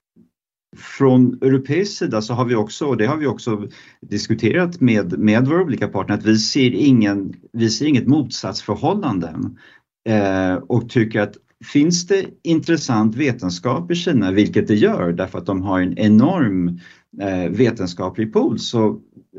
[0.77, 3.69] från europeisk sida så har vi också, och det har vi också
[4.01, 9.35] diskuterat med, med våra olika partner, att vi ser, ingen, vi ser inget motsatsförhållande
[10.09, 15.47] eh, och tycker att finns det intressant vetenskap i Kina, vilket det gör därför att
[15.47, 16.81] de har en enorm
[17.21, 18.89] eh, vetenskaplig pool, så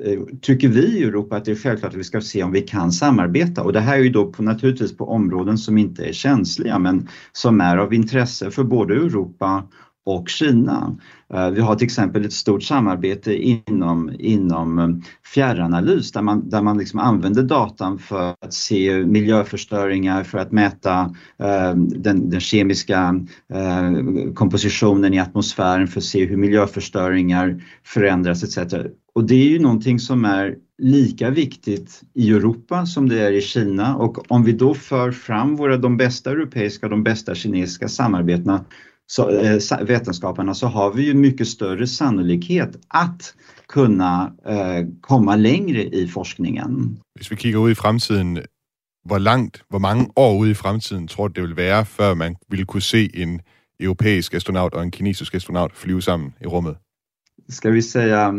[0.05, 2.61] eh, tycker vi i Europa att det är självklart att vi ska se om vi
[2.61, 3.63] kan samarbeta.
[3.63, 7.07] Och det här är ju då på, naturligtvis på områden som inte är känsliga men
[7.31, 9.63] som är av intresse för både Europa
[10.07, 10.97] och Kina.
[11.33, 14.87] Eh, vi har till exempel ett stort samarbete inom, inom eh,
[15.33, 21.15] fjärranalys där man, där man liksom använder datan för att se miljöförstöringar, för att mäta
[21.39, 23.91] eh, den, den, kemiska eh,
[24.33, 28.73] kompositionen i atmosfären, för att se hur miljöförstöringar förändras etc.
[29.15, 33.41] Och det är ju någonting som är lika viktigt i Europa som det är i
[33.41, 37.87] Kina och om vi då för fram våra, de bästa europeiska och de bästa kinesiska
[37.87, 38.65] samarbetena
[39.07, 43.33] så, eh, vetenskaperna så har vi ju mycket större sannolikhet att
[43.67, 46.99] kunna eh, komma längre i forskningen.
[47.15, 48.39] Hvis vi kigger ud i fremtiden,
[49.05, 52.35] hvor langt, hvor mange år ude i fremtiden tror du, det vil være, før man
[52.49, 53.41] ville kunne se en
[53.79, 56.75] europæisk astronaut och en kinesisk astronaut flyga sammen i rummet?
[57.49, 58.33] Ska vi säga,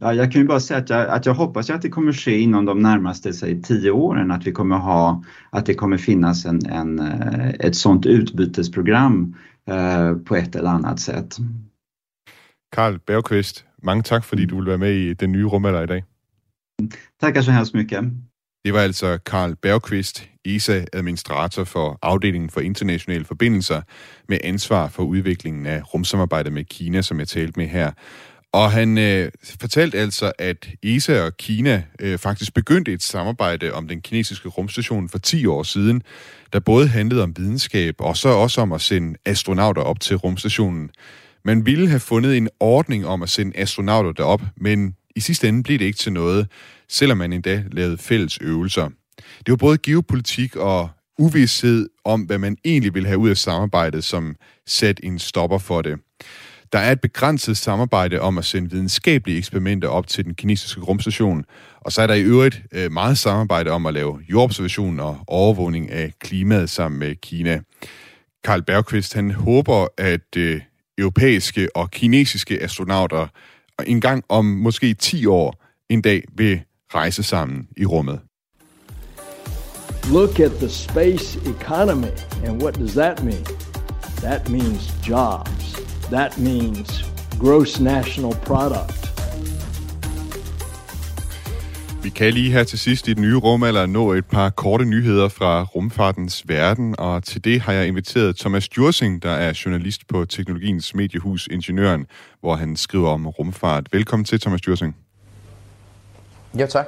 [0.00, 2.38] ja, jag kan ju bara säga att jag, att jag hoppas att det kommer ske
[2.38, 6.66] inom de närmaste säg, tio åren, att vi kommer ha, att det kommer finnas en,
[6.66, 9.34] en, eh, ett sådant utbytesprogram
[9.68, 11.38] øh, på et eller andet sätt.
[12.72, 16.04] Karl Bergqvist, mange tak, fordi du vil være med i den nye rumalder i dag.
[17.20, 18.12] Tackar så hemskt mycket.
[18.64, 23.82] Det var altså Karl Bergqvist, ESA-administrator for afdelingen for internationale forbindelser,
[24.28, 27.92] med ansvar for udviklingen af rumsamarbejdet med Kina, som jeg talte med her.
[28.52, 29.30] Og han øh,
[29.60, 35.08] fortalte altså, at ESA og Kina øh, faktisk begyndte et samarbejde om den kinesiske rumstation
[35.08, 36.02] for 10 år siden,
[36.52, 40.90] der både handlede om videnskab og så også om at sende astronauter op til rumstationen.
[41.44, 45.62] Man ville have fundet en ordning om at sende astronauter derop, men i sidste ende
[45.62, 46.48] blev det ikke til noget,
[46.88, 48.88] selvom man endda lavede fælles øvelser.
[49.16, 50.88] Det var både geopolitik og
[51.18, 54.36] uvidshed om, hvad man egentlig ville have ud af samarbejdet, som
[54.66, 55.98] satte en stopper for det.
[56.72, 61.44] Der er et begrænset samarbejde om at sende videnskabelige eksperimenter op til den kinesiske rumstation,
[61.80, 65.90] og så er der i øvrigt øh, meget samarbejde om at lave jordobservation og overvågning
[65.90, 67.60] af klimaet sammen med Kina.
[68.44, 70.60] Karl Bergqvist han håber, at øh,
[70.98, 73.26] europæiske og kinesiske astronauter
[73.86, 76.60] en gang om måske 10 år en dag vil
[76.94, 78.20] rejse sammen i rummet.
[80.12, 82.12] Look at the space economy,
[82.44, 83.44] and what does that mean?
[84.22, 85.85] That means jobs.
[86.12, 87.04] That means
[87.40, 89.12] gross national product.
[92.02, 95.28] Vi kan lige her til sidst i den nye rumalder nå et par korte nyheder
[95.28, 100.24] fra rumfartens verden, og til det har jeg inviteret Thomas Djursing, der er journalist på
[100.24, 102.06] Teknologiens Mediehus Ingeniøren,
[102.40, 103.86] hvor han skriver om rumfart.
[103.92, 104.96] Velkommen til, Thomas Djursing.
[106.60, 106.86] Jo, tak.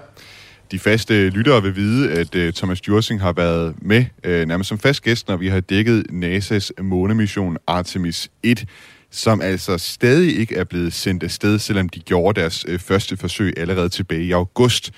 [0.70, 4.78] De faste lyttere vil vide, at uh, Thomas Djursing har været med uh, nærmest som
[4.78, 8.66] fast gæst, når vi har dækket NASA's månemission Artemis 1
[9.10, 13.54] som altså stadig ikke er blevet sendt afsted, selvom de gjorde deres øh, første forsøg
[13.56, 14.92] allerede tilbage i august.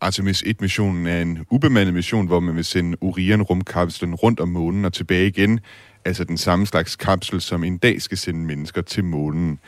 [0.00, 4.92] Artemis 1-missionen er en ubemandet mission, hvor man vil sende Orion-rumkapslen rundt om månen og
[4.92, 5.60] tilbage igen,
[6.04, 9.58] altså den samme slags kapsel, som en dag skal sende mennesker til månen.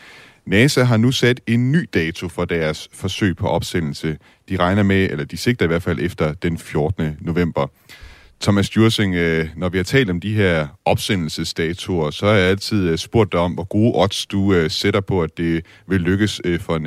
[0.47, 4.19] NASA har nu sat en ny dato for deres forsøg på opsendelse.
[4.49, 7.17] De regner med, eller de sigter i hvert fald efter den 14.
[7.21, 7.67] november.
[8.41, 12.89] Thomas Jursing, øh, når vi har talt om de her opsendelsesdatoer, så har jeg altid
[12.89, 16.41] øh, spurgt dig om, hvor gode odds du øh, sætter på, at det vil lykkes
[16.61, 16.79] for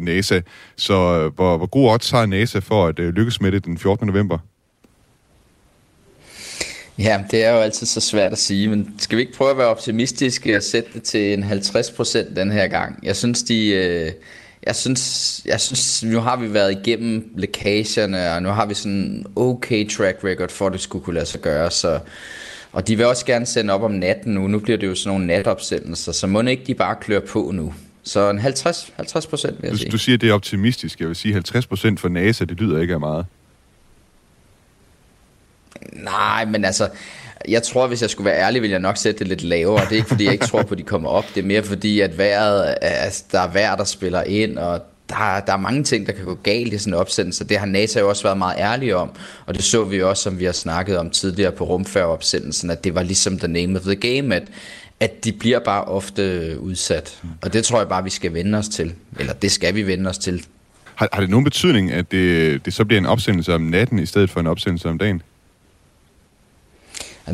[0.00, 0.40] NASA.
[0.76, 4.06] Så hvor, hvor gode odds har NASA for at lykkes med det den 14.
[4.06, 4.38] november?
[6.98, 9.58] Ja, det er jo altid så svært at sige, men skal vi ikke prøve at
[9.58, 12.98] være optimistiske og sætte det til en 50 procent den her gang?
[13.02, 13.68] Jeg synes, de...
[13.68, 14.12] Øh
[14.66, 18.92] jeg synes, jeg synes, nu har vi været igennem lækagerne, og nu har vi sådan
[18.92, 22.00] en okay track record for, at det skulle kunne lade sig gøre, så...
[22.72, 24.48] Og de vil også gerne sende op om natten nu.
[24.48, 27.74] Nu bliver det jo sådan nogle natopsendelser, så må ikke de bare klør på nu.
[28.02, 29.90] Så en 50, 50 procent vil jeg du, sige.
[29.90, 31.00] Du siger, det er optimistisk.
[31.00, 33.26] Jeg vil sige 50 procent for NASA, det lyder ikke af meget.
[35.92, 36.88] Nej, men altså,
[37.48, 39.84] jeg tror, hvis jeg skulle være ærlig, ville jeg nok sætte det lidt lavere.
[39.84, 41.24] Det er ikke, fordi jeg ikke tror på, at de kommer op.
[41.34, 45.40] Det er mere fordi, at vejret, altså, der er vejr, der spiller ind, og der,
[45.46, 47.44] der er mange ting, der kan gå galt i sådan en opsendelse.
[47.44, 49.10] Det har NASA jo også været meget ærlig om,
[49.46, 52.94] og det så vi også, som vi har snakket om tidligere på rumfærgeopsendelsen, at det
[52.94, 54.42] var ligesom the name of the game, at,
[55.00, 57.18] at de bliver bare ofte udsat.
[57.42, 58.94] Og det tror jeg bare, vi skal vende os til.
[59.18, 60.44] Eller det skal vi vende os til.
[60.94, 64.06] Har, har det nogen betydning, at det, det så bliver en opsendelse om natten, i
[64.06, 65.22] stedet for en opsendelse om dagen?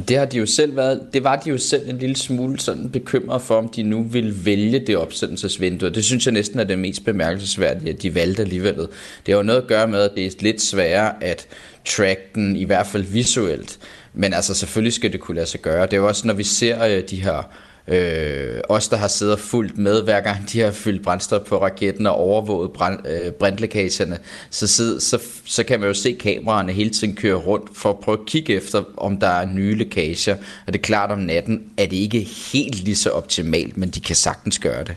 [0.08, 2.90] Det har de jo selv været, det var de jo selv en lille smule sådan
[2.90, 5.90] bekymret for, om de nu vil vælge det opsendelsesvindue.
[5.90, 8.76] Det synes jeg næsten er det mest bemærkelsesværdige, at de valgte alligevel.
[8.76, 8.88] Det
[9.28, 11.46] har jo noget at gøre med, at det er lidt sværere at
[11.84, 13.78] track den, i hvert fald visuelt.
[14.14, 15.86] Men altså selvfølgelig skal det kunne lade sig gøre.
[15.86, 17.50] Det er jo også, når vi ser øh, de her
[17.88, 21.62] Øh, os, der har siddet og fulgt med, hver gang de har fyldt brændstof på
[21.62, 23.32] raketten og overvåget brand, øh,
[24.50, 27.98] så, så, så, så kan man jo se kameraerne hele tiden køre rundt for at
[27.98, 30.36] prøve at kigge efter, om der er nye lækager.
[30.66, 32.20] Og det er klart, om natten er det ikke
[32.52, 34.96] helt lige så optimalt, men de kan sagtens gøre det.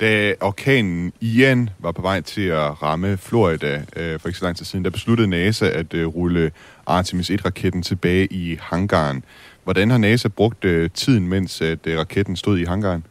[0.00, 4.56] Da orkanen Ian var på vej til at ramme Florida øh, for ikke så lang
[4.56, 6.50] tid siden, der besluttede NASA at øh, rulle
[6.86, 9.24] Artemis 1-raketten tilbage i hangaren.
[9.64, 13.04] Hvordan har NASA brugt øh, tiden, mens at, øh, raketten stod i hangaren?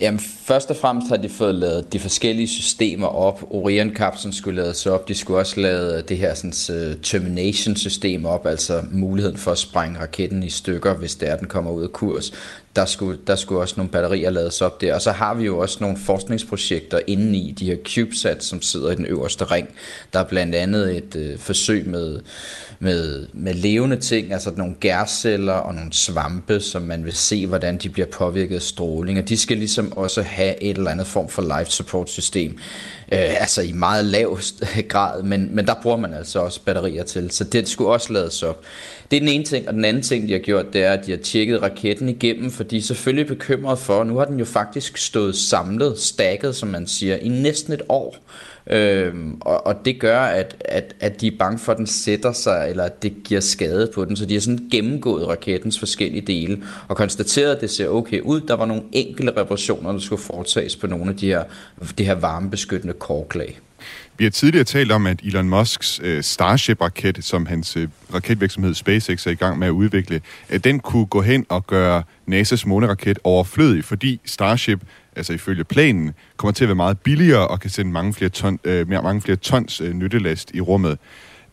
[0.00, 3.42] Jamen, først og fremmest har de fået lavet de forskellige systemer op.
[3.50, 5.08] Orion-kapslen skulle lades op.
[5.08, 9.58] De skulle også lave øh, det her sådan, uh, termination-system op, altså muligheden for at
[9.58, 12.32] sprænge raketten i stykker, hvis det er, den kommer ud af kurs.
[12.76, 14.94] Der skulle, der skulle også nogle batterier lades op der.
[14.94, 18.90] Og så har vi jo også nogle forskningsprojekter inde i de her CubeSats, som sidder
[18.90, 19.68] i den øverste ring.
[20.12, 22.20] Der er blandt andet et øh, forsøg med
[22.82, 27.78] med, med levende ting, altså nogle gærceller og nogle svampe, som man vil se, hvordan
[27.78, 29.18] de bliver påvirket af stråling.
[29.18, 32.58] Og de skal ligesom også have et eller andet form for life support system.
[33.12, 34.38] Øh, altså i meget lav
[34.88, 37.30] grad, men, men der bruger man altså også batterier til.
[37.30, 38.64] Så det skulle også lades op.
[39.10, 41.06] Det er den ene ting, og den anden ting, de har gjort, det er, at
[41.06, 44.44] de har tjekket raketten igennem, fordi de er selvfølgelig bekymret for, nu har den jo
[44.44, 48.16] faktisk stået samlet, stakket, som man siger, i næsten et år.
[48.66, 52.32] Øhm, og, og det gør, at, at, at de er bange for, at den sætter
[52.32, 54.16] sig, eller at det giver skade på den.
[54.16, 58.40] Så de har sådan gennemgået rakettens forskellige dele, og konstateret, at det ser okay ud.
[58.40, 61.44] Der var nogle enkelte reparationer, der skulle foretages på nogle af de her,
[61.98, 63.58] de her varmebeskyttende korklag.
[64.18, 69.26] Vi har tidligere talt om, at Elon Musks øh, Starship-raket, som hans øh, raketvirksomhed SpaceX
[69.26, 73.18] er i gang med at udvikle, at den kunne gå hen og gøre NASA's måneraket
[73.24, 74.80] overflødig, fordi Starship
[75.16, 78.58] altså ifølge planen, kommer til at være meget billigere og kan sende mange flere, ton,
[78.64, 80.98] øh, mange flere tons øh, nyttelast i rummet.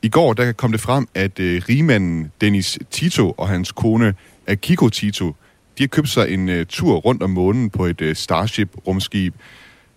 [0.02, 4.14] I går der kom det frem, at øh, rigmanden Dennis Tito og hans kone
[4.48, 5.36] Akiko Tito,
[5.78, 9.36] de har købt sig en øh, tur rundt om månen på et øh, Starship-rumskib.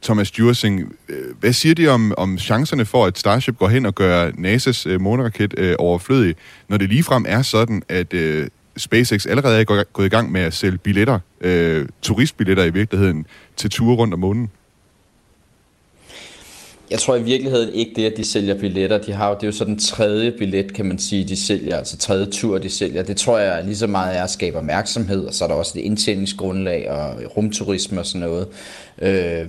[0.03, 3.95] Thomas Djursing, øh, hvad siger de om, om chancerne for, at Starship går hen og
[3.95, 6.35] gør NASA's øh, måneraket øh, overflødig,
[6.69, 8.47] når det ligefrem er sådan, at øh,
[8.81, 13.27] SpaceX allerede er gået i gang med at sælge billetter, øh, turistbilletter i virkeligheden,
[13.57, 14.51] til ture rundt om månen?
[16.91, 18.99] Jeg tror i virkeligheden ikke det, at de sælger billetter.
[18.99, 21.97] De har jo, det er jo sådan tredje billet, kan man sige, de sælger, altså
[21.97, 23.03] tredje tur, de sælger.
[23.03, 25.73] Det tror jeg lige så meget er at skabe opmærksomhed, og så er der også
[25.75, 28.49] det indtjeningsgrundlag og rumturisme og sådan noget.
[29.03, 29.49] Øh,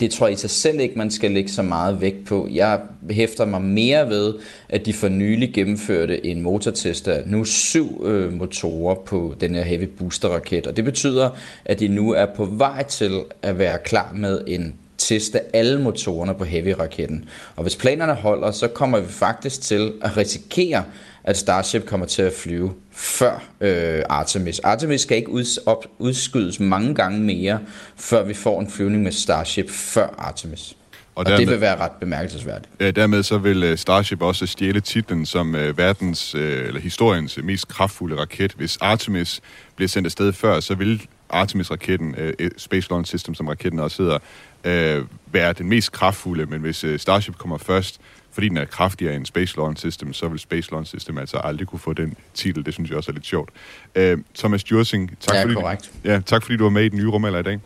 [0.00, 2.48] det tror jeg i sig selv ikke, man skal lægge så meget vægt på.
[2.50, 2.80] Jeg
[3.10, 4.34] hæfter mig mere ved,
[4.68, 9.62] at de for nylig gennemførte en motortest af nu syv øh, motorer på den her
[9.62, 11.30] Heavy Booster raket, og det betyder,
[11.64, 14.74] at de nu er på vej til at være klar med en
[15.08, 17.24] teste alle motorerne på Heavy-raketten.
[17.56, 20.84] Og hvis planerne holder, så kommer vi faktisk til at risikere,
[21.24, 24.58] at Starship kommer til at flyve før øh, Artemis.
[24.58, 27.58] Artemis skal ikke uds- op- udskydes mange gange mere,
[27.96, 30.76] før vi får en flyvning med Starship før Artemis.
[31.14, 32.68] Og, og dermed, det vil være ret bemærkelsesværdigt.
[32.80, 37.38] Ja, dermed så vil øh, Starship også stjæle titlen som uh, verdens, uh, eller historiens
[37.42, 38.52] mest kraftfulde raket.
[38.52, 39.40] Hvis Artemis
[39.76, 44.18] bliver sendt afsted før, så vil Artemis-raketten, uh, Space Launch System, som raketten også hedder,
[44.66, 48.00] uh, være den mest kraftfulde, men hvis uh, Starship kommer først,
[48.32, 51.68] fordi den er kraftigere end Space Launch System, så vil Space Launch System altså aldrig
[51.68, 52.66] kunne få den titel.
[52.66, 53.50] Det synes jeg også er lidt sjovt.
[53.98, 55.92] Uh, Thomas Jursing, tak, ja, fordi, korrekt.
[56.04, 57.60] ja, tak fordi du var med i den nye rumalder i dag.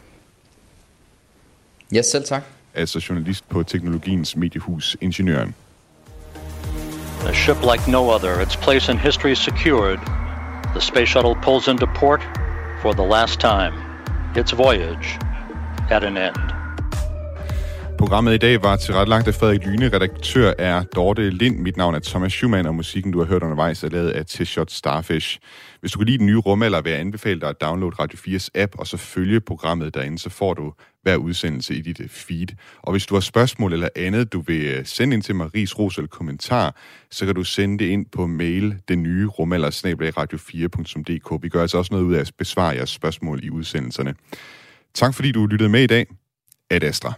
[1.92, 2.42] Ja, selv tak.
[2.74, 5.54] Altså journalist på Teknologiens Mediehus Ingeniøren.
[7.26, 9.98] A ship like no other, its place in history secured.
[10.74, 12.22] The space shuttle pulls into port
[12.82, 13.72] for the last time.
[14.36, 15.18] Its voyage
[15.90, 16.55] at an end.
[17.98, 21.58] Programmet i dag var tilrettelagt af Frederik Lyne, redaktør er Dorte Lind.
[21.58, 24.68] Mit navn er Thomas Schumann, og musikken, du har hørt undervejs, er lavet af T-Shot
[24.68, 25.38] Starfish.
[25.80, 28.48] Hvis du kan lide den nye rumalder, vil jeg anbefale dig at downloade Radio 4's
[28.54, 30.72] app, og så følge programmet derinde, så får du
[31.02, 32.46] hver udsendelse i dit øh, feed.
[32.82, 35.78] Og hvis du har spørgsmål eller andet, du vil øh, sende ind til mig, ris,
[35.78, 36.76] ros eller kommentar,
[37.10, 41.42] så kan du sende det ind på mail, den nye rumalder, radio4.dk.
[41.42, 44.14] Vi gør altså også noget ud af at besvare jeres spørgsmål i udsendelserne.
[44.94, 46.06] Tak fordi du lyttede med i dag.
[46.70, 47.14] Ad Astra.